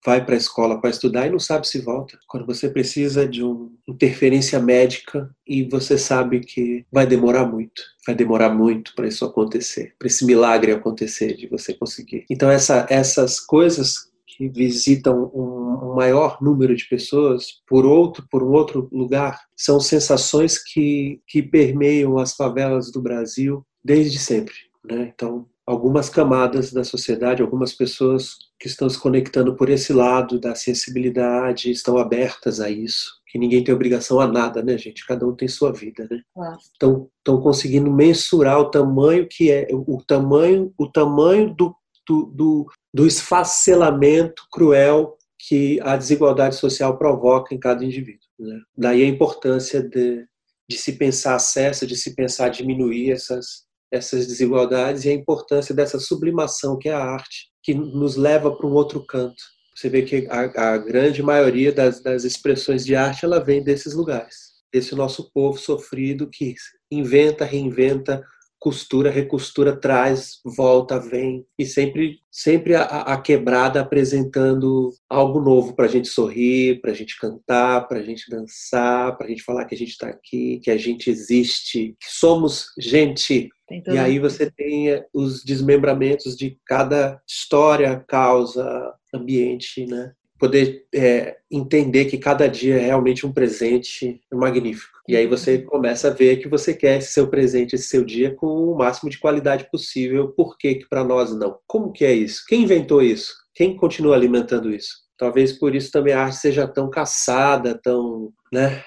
vai 0.04 0.23
para 0.25 0.34
a 0.34 0.38
escola 0.38 0.80
para 0.82 0.89
estudar 0.89 1.27
e 1.27 1.30
não 1.30 1.39
sabe 1.39 1.67
se 1.67 1.80
volta. 1.80 2.17
Quando 2.27 2.45
você 2.45 2.69
precisa 2.69 3.27
de 3.27 3.43
uma 3.43 3.69
interferência 3.88 4.60
médica 4.60 5.30
e 5.45 5.63
você 5.63 5.97
sabe 5.97 6.39
que 6.39 6.86
vai 6.91 7.06
demorar 7.06 7.45
muito, 7.45 7.84
vai 8.06 8.15
demorar 8.15 8.49
muito 8.49 8.95
para 8.95 9.08
isso 9.08 9.23
acontecer, 9.23 9.93
para 9.99 10.08
esse 10.08 10.25
milagre 10.25 10.71
acontecer 10.71 11.36
de 11.36 11.47
você 11.47 11.73
conseguir. 11.73 12.25
Então 12.30 12.49
essa, 12.49 12.86
essas 12.89 13.39
coisas 13.39 14.11
que 14.41 14.49
visitam 14.49 15.30
um, 15.36 15.91
um, 15.91 15.95
maior 15.95 16.41
número 16.41 16.75
de 16.75 16.88
pessoas 16.88 17.62
por 17.67 17.86
outro 17.86 18.25
por 18.32 18.41
um 18.41 18.51
outro 18.54 18.89
lugar 18.91 19.39
são 19.56 19.80
sensações 19.80 20.58
que 20.58 21.21
que 21.27 21.43
permeiam 21.43 22.17
as 22.17 22.36
favelas 22.36 22.91
do 22.91 22.99
Brasil 22.99 23.63
desde 23.84 24.17
sempre 24.17 24.56
né? 24.84 25.12
então 25.13 25.45
algumas 25.63 26.10
camadas 26.10 26.73
da 26.73 26.84
sociedade 26.84 27.43
algumas 27.43 27.71
pessoas 27.71 28.36
que 28.60 28.67
estão 28.67 28.89
se 28.89 28.99
conectando 28.99 29.56
por 29.56 29.69
esse 29.69 29.93
lado 29.93 30.39
da 30.39 30.56
sensibilidade 30.56 31.69
estão 31.69 31.99
abertas 31.99 32.60
a 32.60 32.67
isso 32.67 33.21
que 33.27 33.38
ninguém 33.38 33.63
tem 33.63 33.73
obrigação 33.73 34.19
a 34.19 34.27
nada, 34.27 34.62
né, 34.62 34.77
gente? 34.77 35.08
Cada 35.08 35.25
um 35.25 35.34
tem 35.34 35.47
sua 35.47 35.71
vida, 35.71 36.06
né? 36.12 36.21
Estão 36.60 37.10
estão 37.17 37.39
conseguindo 37.39 37.89
mensurar 37.89 38.60
o 38.60 38.69
tamanho 38.69 39.25
que 39.25 39.49
é 39.49 39.69
o 39.71 40.04
tamanho 40.06 40.73
o 40.77 40.86
tamanho 40.86 41.56
do, 41.56 41.73
do, 42.06 42.25
do, 42.25 42.67
do 42.93 43.08
esfacelamento 43.08 44.43
cruel 44.51 45.17
que 45.39 45.80
a 45.82 45.97
desigualdade 45.97 46.56
social 46.56 46.97
provoca 46.97 47.56
em 47.56 47.60
cada 47.60 47.84
indivíduo. 47.84 48.27
Né? 48.39 48.60
Daí 48.77 49.04
a 49.04 49.08
importância 49.08 49.82
de, 49.82 50.25
de 50.69 50.77
se 50.77 50.93
pensar 50.93 51.36
acesso, 51.36 51.88
de 51.88 51.95
se 51.95 52.13
pensar 52.13 52.49
diminuir 52.49 53.12
essas, 53.12 53.65
essas 53.91 54.27
desigualdades 54.27 55.06
e 55.06 55.10
a 55.10 55.13
importância 55.13 55.73
dessa 55.73 55.99
sublimação 55.99 56.77
que 56.77 56.89
é 56.89 56.93
a 56.93 57.04
arte, 57.04 57.49
que 57.63 57.73
nos 57.73 58.15
leva 58.15 58.56
para 58.56 58.67
um 58.67 58.73
outro 58.73 59.06
canto. 59.06 59.41
Você 59.75 59.89
vê 59.89 60.04
que 60.04 60.27
a, 60.30 60.73
a 60.73 60.77
grande 60.77 61.23
maioria 61.23 61.71
das, 61.71 62.01
das 62.01 62.23
expressões 62.23 62.86
de 62.86 62.95
arte 62.95 63.25
ela 63.25 63.39
vem 63.39 63.63
desses 63.63 63.93
lugares, 63.93 64.51
desse 64.71 64.93
nosso 64.95 65.32
povo 65.34 65.58
sofrido 65.58 66.30
que 66.30 66.54
inventa, 66.91 67.45
reinventa, 67.45 68.23
costura, 68.62 69.10
recostura, 69.10 69.76
traz, 69.76 70.39
volta, 70.45 71.00
vem 71.00 71.43
e 71.58 71.65
sempre, 71.65 72.19
sempre 72.30 72.76
a, 72.76 72.84
a 72.84 73.19
quebrada 73.19 73.82
apresentando 73.82 74.91
algo 75.10 75.41
novo 75.41 75.76
para 75.76 75.86
a 75.86 75.89
gente 75.89 76.08
sorrir, 76.08 76.80
para 76.80 76.91
a 76.91 76.93
gente 76.93 77.19
cantar, 77.19 77.88
para 77.88 77.97
a 77.97 78.04
gente 78.04 78.30
dançar, 78.30 79.17
para 79.17 79.26
a 79.26 79.30
gente 79.30 79.41
falar 79.41 79.65
que 79.65 79.74
a 79.74 79.78
gente 79.78 79.89
está 79.89 80.10
aqui, 80.10 80.60
que 80.63 80.69
a 80.69 80.78
gente 80.78 81.10
existe, 81.10 81.95
que 82.00 82.08
somos 82.08 82.67
gente. 82.78 83.50
E 83.88 83.97
aí 83.97 84.19
você 84.19 84.52
tem 84.52 84.91
eh, 84.91 85.08
os 85.12 85.43
desmembramentos 85.43 86.36
de 86.38 86.60
cada 86.63 87.19
história, 87.28 88.06
causa, 88.08 88.93
ambiente, 89.12 89.88
né? 89.88 90.12
Poder 90.41 90.88
é, 90.91 91.38
entender 91.51 92.06
que 92.06 92.17
cada 92.17 92.47
dia 92.47 92.77
é 92.77 92.80
realmente 92.80 93.27
um 93.27 93.32
presente 93.32 94.19
magnífico. 94.34 94.97
E 95.08 95.15
aí 95.15 95.27
você 95.27 95.60
começa 95.60 96.08
a 96.08 96.12
ver 96.12 96.38
que 96.38 96.49
você 96.49 96.73
quer 96.73 96.97
esse 96.97 97.13
seu 97.13 97.27
presente, 97.27 97.75
esse 97.75 97.88
seu 97.88 98.04
dia 98.04 98.34
com 98.34 98.47
o 98.47 98.75
máximo 98.75 99.08
de 99.08 99.19
qualidade 99.19 99.69
possível. 99.69 100.30
Por 100.30 100.58
que 100.58 100.73
que 100.73 100.89
para 100.89 101.04
nós 101.04 101.32
não? 101.32 101.60
Como 101.67 101.93
que 101.93 102.04
é 102.04 102.12
isso? 102.12 102.43
Quem 102.47 102.63
inventou 102.63 103.04
isso? 103.04 103.36
Quem 103.54 103.75
continua 103.75 104.15
alimentando 104.15 104.73
isso? 104.73 104.95
Talvez 105.15 105.54
por 105.54 105.75
isso 105.75 105.91
também 105.91 106.15
a 106.15 106.23
arte 106.23 106.38
seja 106.38 106.67
tão 106.67 106.89
caçada, 106.89 107.80
tão, 107.80 108.34
né? 108.51 108.84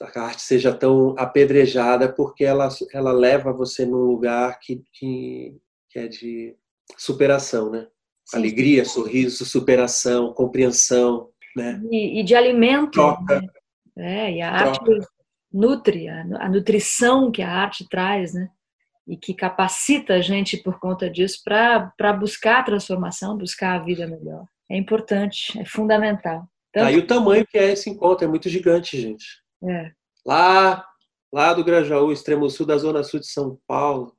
A 0.00 0.20
arte 0.22 0.40
seja 0.40 0.72
tão 0.72 1.14
apedrejada 1.18 2.10
porque 2.10 2.46
ela, 2.46 2.70
ela 2.94 3.12
leva 3.12 3.52
você 3.52 3.84
num 3.84 4.04
lugar 4.04 4.58
que, 4.58 4.82
que, 4.94 5.54
que 5.90 5.98
é 5.98 6.08
de 6.08 6.56
superação, 6.96 7.70
né? 7.70 7.88
Sim. 8.24 8.36
Alegria, 8.36 8.84
sorriso, 8.84 9.44
superação, 9.44 10.32
compreensão, 10.32 11.28
né? 11.56 11.80
E, 11.90 12.20
e 12.20 12.22
de 12.22 12.34
alimento. 12.34 12.92
Troca. 12.92 13.40
Né? 13.96 14.26
É, 14.26 14.32
e 14.32 14.42
a 14.42 14.56
Troca. 14.56 14.70
arte 14.70 15.08
nutre, 15.52 16.08
a, 16.08 16.22
a 16.40 16.48
nutrição 16.48 17.30
que 17.30 17.42
a 17.42 17.50
arte 17.50 17.86
traz, 17.88 18.32
né? 18.32 18.48
E 19.06 19.16
que 19.16 19.34
capacita 19.34 20.14
a 20.14 20.20
gente 20.20 20.56
por 20.56 20.78
conta 20.78 21.10
disso 21.10 21.42
para 21.44 22.12
buscar 22.12 22.60
a 22.60 22.62
transformação, 22.62 23.36
buscar 23.36 23.74
a 23.74 23.82
vida 23.82 24.06
melhor. 24.06 24.46
É 24.70 24.76
importante, 24.76 25.58
é 25.60 25.64
fundamental. 25.64 26.48
Tanto... 26.72 26.86
Aí 26.86 26.96
o 26.96 27.06
tamanho 27.06 27.46
que 27.46 27.58
é 27.58 27.72
esse 27.72 27.90
encontro 27.90 28.24
é 28.24 28.28
muito 28.28 28.48
gigante, 28.48 28.98
gente. 28.98 29.26
É. 29.68 29.92
Lá, 30.24 30.86
lá 31.32 31.52
do 31.52 31.64
Grajaú, 31.64 32.12
extremo 32.12 32.48
sul 32.48 32.64
da 32.64 32.78
zona 32.78 33.02
sul 33.02 33.20
de 33.20 33.26
São 33.26 33.58
Paulo, 33.66 34.16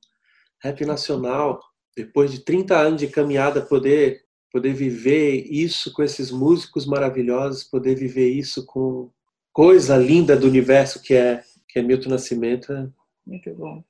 rap 0.61 0.85
nacional, 0.85 1.59
depois 1.95 2.31
de 2.31 2.39
30 2.39 2.77
anos 2.77 2.99
de 2.99 3.07
caminhada, 3.07 3.61
poder 3.61 4.23
poder 4.51 4.73
viver 4.73 5.47
isso 5.49 5.91
com 5.91 6.03
esses 6.03 6.29
músicos 6.29 6.85
maravilhosos, 6.85 7.63
poder 7.63 7.95
viver 7.95 8.29
isso 8.29 8.63
com 8.67 9.09
coisa 9.51 9.97
linda 9.97 10.37
do 10.37 10.47
universo 10.47 11.01
que 11.01 11.15
é 11.15 11.41
que 11.67 11.79
é 11.79 11.81
Milton 11.81 12.09
Nascimento. 12.09 12.71
É 12.71 12.87
Muito 13.25 13.51
bom. 13.55 13.83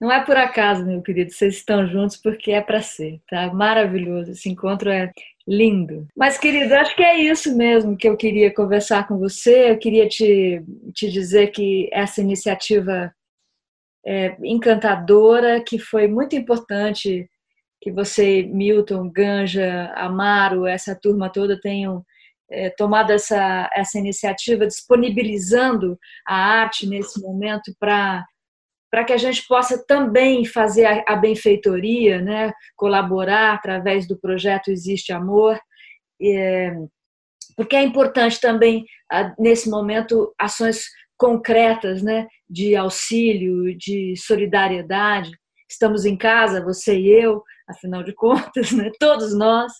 Não 0.00 0.12
é 0.12 0.24
por 0.24 0.36
acaso, 0.36 0.86
meu 0.86 1.02
querido, 1.02 1.32
vocês 1.32 1.56
estão 1.56 1.84
juntos 1.88 2.16
porque 2.16 2.52
é 2.52 2.60
para 2.60 2.80
ser, 2.80 3.20
tá? 3.28 3.52
Maravilhoso, 3.52 4.30
esse 4.30 4.48
encontro 4.48 4.88
é 4.88 5.10
lindo. 5.46 6.06
Mas, 6.16 6.38
querido, 6.38 6.72
acho 6.74 6.94
que 6.94 7.02
é 7.02 7.20
isso 7.20 7.56
mesmo 7.56 7.96
que 7.96 8.08
eu 8.08 8.16
queria 8.16 8.54
conversar 8.54 9.08
com 9.08 9.18
você. 9.18 9.72
Eu 9.72 9.78
queria 9.78 10.08
te, 10.08 10.62
te 10.92 11.10
dizer 11.10 11.48
que 11.48 11.88
essa 11.92 12.20
iniciativa 12.20 13.12
é 14.06 14.36
encantadora, 14.44 15.60
que 15.60 15.78
foi 15.78 16.06
muito 16.06 16.36
importante 16.36 17.28
que 17.84 17.92
você, 17.92 18.44
Milton, 18.44 19.10
Ganja, 19.10 19.92
Amaro, 19.94 20.66
essa 20.66 20.98
turma 20.98 21.30
toda 21.30 21.60
tenham 21.60 22.02
é, 22.50 22.70
tomado 22.70 23.12
essa, 23.12 23.68
essa 23.74 23.98
iniciativa, 23.98 24.66
disponibilizando 24.66 25.98
a 26.26 26.34
arte 26.34 26.88
nesse 26.88 27.20
momento 27.20 27.74
para 27.78 28.24
para 28.90 29.02
que 29.02 29.12
a 29.12 29.16
gente 29.16 29.44
possa 29.48 29.84
também 29.88 30.44
fazer 30.44 30.84
a, 30.84 31.02
a 31.08 31.16
benfeitoria, 31.16 32.22
né? 32.22 32.52
colaborar 32.76 33.54
através 33.54 34.06
do 34.06 34.16
projeto 34.16 34.70
Existe 34.70 35.12
Amor. 35.12 35.58
É, 36.22 36.72
porque 37.56 37.74
é 37.74 37.82
importante 37.82 38.40
também, 38.40 38.84
nesse 39.36 39.68
momento, 39.68 40.32
ações 40.38 40.84
concretas 41.18 42.04
né, 42.04 42.28
de 42.48 42.76
auxílio, 42.76 43.76
de 43.76 44.14
solidariedade. 44.16 45.32
Estamos 45.68 46.04
em 46.04 46.16
casa, 46.16 46.62
você 46.62 46.96
e 46.96 47.08
eu, 47.08 47.42
afinal 47.66 48.02
de 48.02 48.12
contas, 48.14 48.72
né, 48.72 48.90
todos 48.98 49.36
nós 49.36 49.72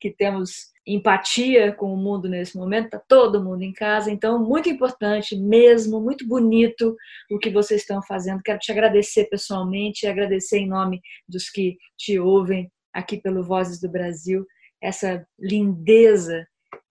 que 0.00 0.10
temos 0.10 0.72
empatia 0.86 1.72
com 1.72 1.92
o 1.94 1.96
mundo 1.96 2.28
nesse 2.28 2.56
momento, 2.56 2.86
está 2.86 2.98
todo 3.08 3.42
mundo 3.42 3.62
em 3.62 3.72
casa, 3.72 4.10
então 4.10 4.42
muito 4.42 4.68
importante 4.68 5.36
mesmo, 5.36 6.00
muito 6.00 6.26
bonito 6.26 6.96
o 7.30 7.38
que 7.38 7.50
vocês 7.50 7.82
estão 7.82 8.02
fazendo. 8.02 8.42
Quero 8.42 8.58
te 8.58 8.72
agradecer 8.72 9.26
pessoalmente, 9.26 10.06
agradecer 10.06 10.58
em 10.58 10.68
nome 10.68 11.00
dos 11.28 11.48
que 11.48 11.76
te 11.96 12.18
ouvem 12.18 12.70
aqui 12.92 13.20
pelo 13.20 13.44
Vozes 13.44 13.80
do 13.80 13.88
Brasil, 13.88 14.44
essa 14.82 15.24
lindeza 15.38 16.46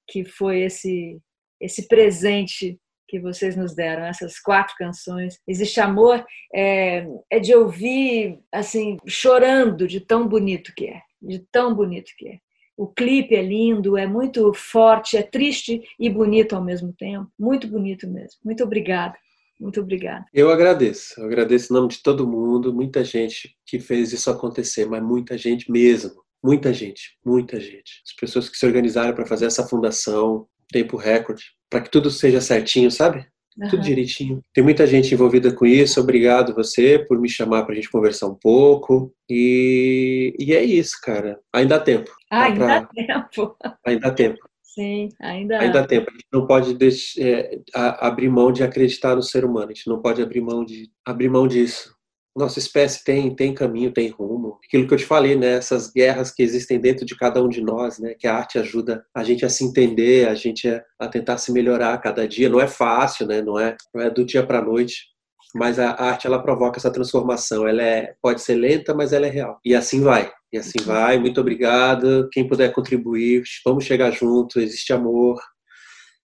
que 0.08 0.26
foi 0.26 0.62
esse 0.62 1.22
esse 1.60 1.88
presente 1.88 2.81
que 3.12 3.20
vocês 3.20 3.58
nos 3.58 3.76
deram, 3.76 4.06
essas 4.06 4.40
quatro 4.40 4.74
canções. 4.78 5.38
Existe 5.46 5.82
Amor 5.82 6.26
é, 6.56 7.06
é 7.30 7.40
de 7.40 7.54
ouvir 7.54 8.40
assim 8.50 8.96
chorando 9.06 9.86
de 9.86 10.00
tão 10.00 10.26
bonito 10.26 10.72
que 10.74 10.86
é, 10.86 11.02
de 11.22 11.40
tão 11.52 11.76
bonito 11.76 12.14
que 12.18 12.30
é. 12.30 12.38
O 12.78 12.88
clipe 12.88 13.36
é 13.36 13.42
lindo, 13.42 13.98
é 13.98 14.08
muito 14.08 14.54
forte, 14.54 15.18
é 15.18 15.22
triste 15.22 15.84
e 16.00 16.10
bonito 16.10 16.56
ao 16.56 16.64
mesmo 16.64 16.94
tempo. 16.94 17.30
Muito 17.38 17.68
bonito 17.68 18.08
mesmo. 18.08 18.40
Muito 18.46 18.64
obrigada. 18.64 19.16
Muito 19.60 19.82
obrigada. 19.82 20.26
Eu 20.34 20.50
agradeço. 20.50 21.20
Eu 21.20 21.26
agradeço 21.26 21.72
em 21.72 21.76
nome 21.76 21.90
de 21.90 22.02
todo 22.02 22.26
mundo, 22.26 22.74
muita 22.74 23.04
gente 23.04 23.56
que 23.66 23.78
fez 23.78 24.14
isso 24.14 24.32
acontecer, 24.32 24.86
mas 24.86 25.04
muita 25.04 25.38
gente 25.38 25.70
mesmo. 25.70 26.24
Muita 26.42 26.74
gente, 26.74 27.20
muita 27.24 27.60
gente. 27.60 28.02
As 28.08 28.16
pessoas 28.16 28.50
que 28.50 28.58
se 28.58 28.66
organizaram 28.66 29.14
para 29.14 29.28
fazer 29.28 29.46
essa 29.46 29.68
fundação, 29.68 30.48
tempo 30.72 30.98
recorde, 30.98 31.44
para 31.70 31.82
que 31.82 31.92
tudo 31.92 32.10
seja 32.10 32.42
certinho, 32.42 32.90
sabe? 32.90 33.26
Uhum. 33.58 33.68
Tudo 33.70 33.84
direitinho. 33.84 34.42
Tem 34.54 34.64
muita 34.64 34.88
gente 34.88 35.14
envolvida 35.14 35.54
com 35.54 35.66
isso. 35.66 36.00
Obrigado 36.00 36.56
você 36.56 37.00
por 37.08 37.20
me 37.20 37.30
chamar 37.30 37.64
para 37.64 37.74
a 37.74 37.76
gente 37.76 37.92
conversar 37.92 38.28
um 38.28 38.36
pouco. 38.36 39.14
E, 39.30 40.34
e 40.40 40.54
é 40.54 40.64
isso, 40.64 40.96
cara. 41.04 41.38
Ainda 41.54 41.76
há 41.76 41.80
tempo. 41.80 42.10
Ah, 42.32 42.46
ainda 42.46 42.60
pra... 42.60 42.78
há 42.78 42.86
tempo. 42.86 43.58
Ainda 43.86 44.08
há 44.08 44.12
tempo. 44.12 44.40
Sim, 44.64 45.10
ainda, 45.20 45.60
ainda 45.60 45.82
há 45.82 45.86
tempo. 45.86 46.10
A 46.10 46.14
gente 46.14 46.28
não 46.32 46.48
pode 46.48 46.74
deixar, 46.76 47.22
é, 47.22 47.60
abrir 47.76 48.30
mão 48.30 48.54
de 48.54 48.64
acreditar 48.64 49.18
no 49.18 49.22
ser 49.22 49.44
humano. 49.44 49.66
A 49.70 49.74
gente 49.74 49.90
não 49.90 50.02
pode 50.02 50.22
abrir 50.22 50.40
mão 50.40 50.64
de 50.64 50.90
abrir 51.06 51.28
mão 51.28 51.46
disso 51.46 51.94
nossa 52.36 52.60
espécie 52.60 53.04
tem, 53.04 53.36
tem 53.36 53.54
caminho, 53.54 53.92
tem 53.92 54.10
rumo. 54.10 54.58
Aquilo 54.66 54.88
que 54.88 54.94
eu 54.94 54.98
te 54.98 55.06
falei, 55.06 55.36
né? 55.36 55.54
Essas 55.54 55.92
guerras 55.92 56.32
que 56.32 56.42
existem 56.42 56.80
dentro 56.80 57.06
de 57.06 57.16
cada 57.16 57.44
um 57.44 57.50
de 57.50 57.62
nós, 57.62 58.00
né? 58.00 58.16
Que 58.18 58.28
a 58.28 58.36
arte 58.36 58.58
ajuda 58.58 59.04
a 59.14 59.24
gente 59.24 59.46
a 59.46 59.50
se 59.50 59.66
entender, 59.66 60.28
a 60.28 60.36
gente 60.36 60.68
a, 60.68 60.82
a 61.00 61.08
tentar 61.08 61.38
se 61.38 61.52
melhorar 61.52 61.94
a 61.94 61.98
cada 61.98 62.28
dia. 62.28 62.50
Não 62.50 62.62
é 62.62 62.68
fácil, 62.68 63.28
né? 63.28 63.42
Não 63.42 63.60
é, 63.60 63.76
não 63.94 64.02
é 64.02 64.10
do 64.10 64.26
dia 64.26 64.46
para 64.46 64.60
a 64.60 64.66
noite. 64.66 65.12
Mas 65.54 65.78
a 65.80 65.92
arte 66.02 66.28
ela 66.28 66.42
provoca 66.42 66.80
essa 66.80 66.92
transformação. 66.92 67.68
Ela 67.68 67.84
é, 67.84 68.14
pode 68.22 68.42
ser 68.42 68.56
lenta, 68.56 68.94
mas 68.94 69.12
ela 69.12 69.28
é 69.28 69.30
real. 69.30 69.60
E 69.66 69.76
assim 69.76 70.02
vai. 70.02 70.32
E 70.54 70.58
assim 70.58 70.80
vai. 70.84 71.20
Muito 71.20 71.42
obrigado. 71.42 72.30
Quem 72.32 72.48
puder 72.48 72.72
contribuir, 72.72 73.44
vamos 73.66 73.84
chegar 73.84 74.12
junto. 74.12 74.62
Existe 74.62 74.94
amor 74.94 75.38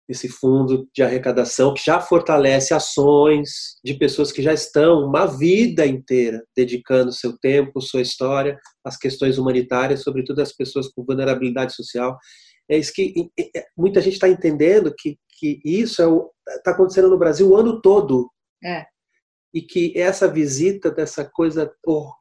esse 0.07 0.29
fundo 0.29 0.87
de 0.93 1.01
arrecadação 1.01 1.73
que 1.73 1.83
já 1.83 1.99
fortalece 1.99 2.73
ações 2.73 3.75
de 3.83 3.95
pessoas 3.95 4.31
que 4.31 4.41
já 4.41 4.53
estão 4.53 5.03
uma 5.05 5.25
vida 5.25 5.85
inteira 5.85 6.43
dedicando 6.55 7.11
seu 7.11 7.37
tempo, 7.37 7.81
sua 7.81 8.01
história 8.01 8.59
às 8.83 8.97
questões 8.97 9.37
humanitárias, 9.37 10.03
sobretudo 10.03 10.41
às 10.41 10.53
pessoas 10.53 10.87
com 10.87 11.03
vulnerabilidade 11.03 11.73
social. 11.73 12.17
É 12.69 12.77
isso 12.77 12.93
que 12.93 13.29
é, 13.55 13.65
muita 13.75 14.01
gente 14.01 14.13
está 14.13 14.29
entendendo 14.29 14.93
que, 14.95 15.17
que 15.39 15.59
isso 15.65 16.01
está 16.47 16.71
é 16.71 16.73
acontecendo 16.73 17.09
no 17.09 17.17
Brasil 17.17 17.49
o 17.49 17.55
ano 17.55 17.81
todo. 17.81 18.29
É. 18.63 18.85
E 19.53 19.61
que 19.61 19.93
essa 19.95 20.27
visita 20.27 20.91
dessa 20.91 21.25
coisa 21.25 21.71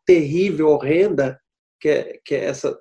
terrível, 0.07 0.69
horrenda, 0.69 1.39
que 1.81 1.89
é, 1.89 2.21
que 2.25 2.35
é 2.35 2.45
essa, 2.45 2.79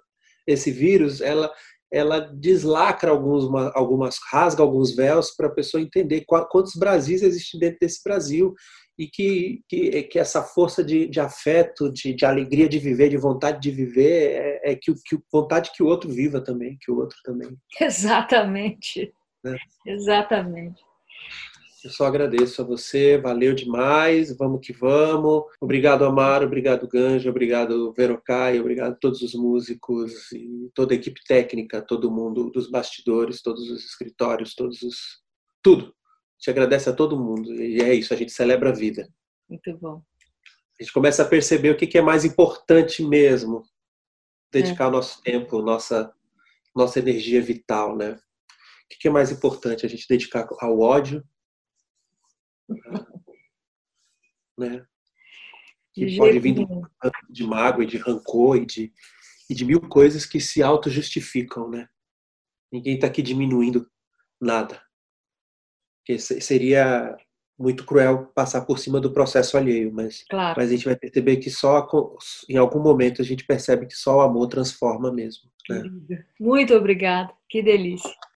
esse 0.47 0.71
vírus, 0.71 1.21
ela 1.21 1.51
ela 1.93 2.19
deslacra 2.19 3.11
alguns, 3.11 3.45
algumas, 3.75 4.17
rasga 4.31 4.63
alguns 4.63 4.95
véus 4.95 5.29
para 5.29 5.45
a 5.45 5.53
pessoa 5.53 5.81
entender 5.81 6.25
quantos 6.25 6.75
Brasis 6.75 7.21
existem 7.21 7.59
dentro 7.59 7.77
desse 7.79 8.03
Brasil 8.03 8.55
e 8.97 9.07
que, 9.07 9.61
que, 9.69 10.03
que 10.03 10.19
essa 10.19 10.41
força 10.41 10.83
de, 10.83 11.07
de 11.07 11.19
afeto, 11.19 11.91
de, 11.91 12.13
de, 12.13 12.25
alegria 12.25 12.67
de 12.67 12.79
viver, 12.79 13.09
de 13.09 13.17
vontade 13.17 13.61
de 13.61 13.69
viver, 13.69 14.31
é, 14.63 14.71
é 14.71 14.75
que, 14.75 14.91
que 15.05 15.17
vontade 15.31 15.71
que 15.71 15.83
o 15.83 15.85
outro 15.85 16.09
viva 16.09 16.41
também, 16.41 16.77
que 16.81 16.91
o 16.91 16.97
outro 16.97 17.17
também. 17.23 17.55
Exatamente. 17.79 19.13
Né? 19.43 19.55
Exatamente. 19.85 20.81
Eu 21.83 21.89
só 21.89 22.05
agradeço 22.05 22.61
a 22.61 22.65
você, 22.65 23.17
valeu 23.17 23.53
demais, 23.53 24.33
vamos 24.37 24.65
que 24.65 24.71
vamos. 24.71 25.43
Obrigado, 25.59 26.05
Amaro, 26.05 26.45
obrigado, 26.45 26.87
Ganja, 26.87 27.29
obrigado, 27.29 27.91
Verocai, 27.91 28.57
obrigado 28.57 28.93
a 28.93 28.95
todos 28.95 29.21
os 29.21 29.33
músicos 29.33 30.31
e 30.31 30.71
toda 30.73 30.93
a 30.93 30.95
equipe 30.95 31.19
técnica, 31.27 31.81
todo 31.81 32.09
mundo 32.09 32.49
dos 32.49 32.71
bastidores, 32.71 33.41
todos 33.41 33.69
os 33.69 33.83
escritórios, 33.83 34.55
todos 34.55 34.81
os. 34.81 35.21
tudo. 35.61 35.93
Te 36.39 36.49
agradece 36.49 36.89
a 36.89 36.93
todo 36.93 37.19
mundo 37.19 37.53
e 37.53 37.81
é 37.81 37.93
isso, 37.93 38.13
a 38.13 38.17
gente 38.17 38.31
celebra 38.31 38.69
a 38.69 38.73
vida. 38.73 39.09
Muito 39.49 39.77
bom. 39.77 40.01
A 40.79 40.83
gente 40.83 40.93
começa 40.93 41.23
a 41.23 41.27
perceber 41.27 41.71
o 41.71 41.77
que 41.77 41.97
é 41.97 42.01
mais 42.01 42.23
importante 42.23 43.03
mesmo, 43.03 43.63
dedicar 44.49 44.85
é. 44.85 44.87
o 44.87 44.91
nosso 44.91 45.21
tempo, 45.21 45.61
nossa, 45.61 46.13
nossa 46.73 46.99
energia 46.99 47.41
vital, 47.41 47.97
né? 47.97 48.13
O 48.13 48.97
que 48.97 49.07
é 49.09 49.11
mais 49.11 49.31
importante? 49.31 49.85
A 49.85 49.89
gente 49.89 50.07
dedicar 50.07 50.47
ao 50.61 50.79
ódio 50.79 51.21
né? 54.57 54.85
Que 55.93 56.17
pode 56.17 56.39
vir 56.39 56.53
de, 56.55 56.65
de 57.29 57.43
mágoa 57.43 57.83
e 57.83 57.87
de 57.87 57.97
rancor 57.97 58.57
e 58.57 58.65
de, 58.65 58.93
e 59.49 59.53
de 59.53 59.63
mil 59.63 59.81
coisas 59.81 60.25
que 60.25 60.39
se 60.39 60.63
auto-justificam, 60.63 61.69
né? 61.69 61.87
Ninguém 62.71 62.95
está 62.95 63.07
aqui 63.07 63.21
diminuindo 63.21 63.87
nada. 64.41 64.81
Porque 65.99 66.19
seria 66.19 67.15
muito 67.57 67.85
cruel 67.85 68.25
passar 68.33 68.61
por 68.61 68.79
cima 68.79 68.99
do 68.99 69.13
processo 69.13 69.55
alheio, 69.55 69.93
mas, 69.93 70.25
claro. 70.29 70.55
mas 70.57 70.69
a 70.69 70.71
gente 70.71 70.85
vai 70.85 70.95
perceber 70.95 71.37
que 71.37 71.49
só 71.49 71.87
em 72.49 72.57
algum 72.57 72.79
momento 72.79 73.21
a 73.21 73.25
gente 73.25 73.45
percebe 73.45 73.85
que 73.85 73.95
só 73.95 74.17
o 74.17 74.21
amor 74.21 74.47
transforma 74.47 75.11
mesmo. 75.11 75.49
Né? 75.69 75.83
Muito 76.39 76.73
obrigada, 76.73 77.31
que 77.47 77.61
delícia. 77.61 78.11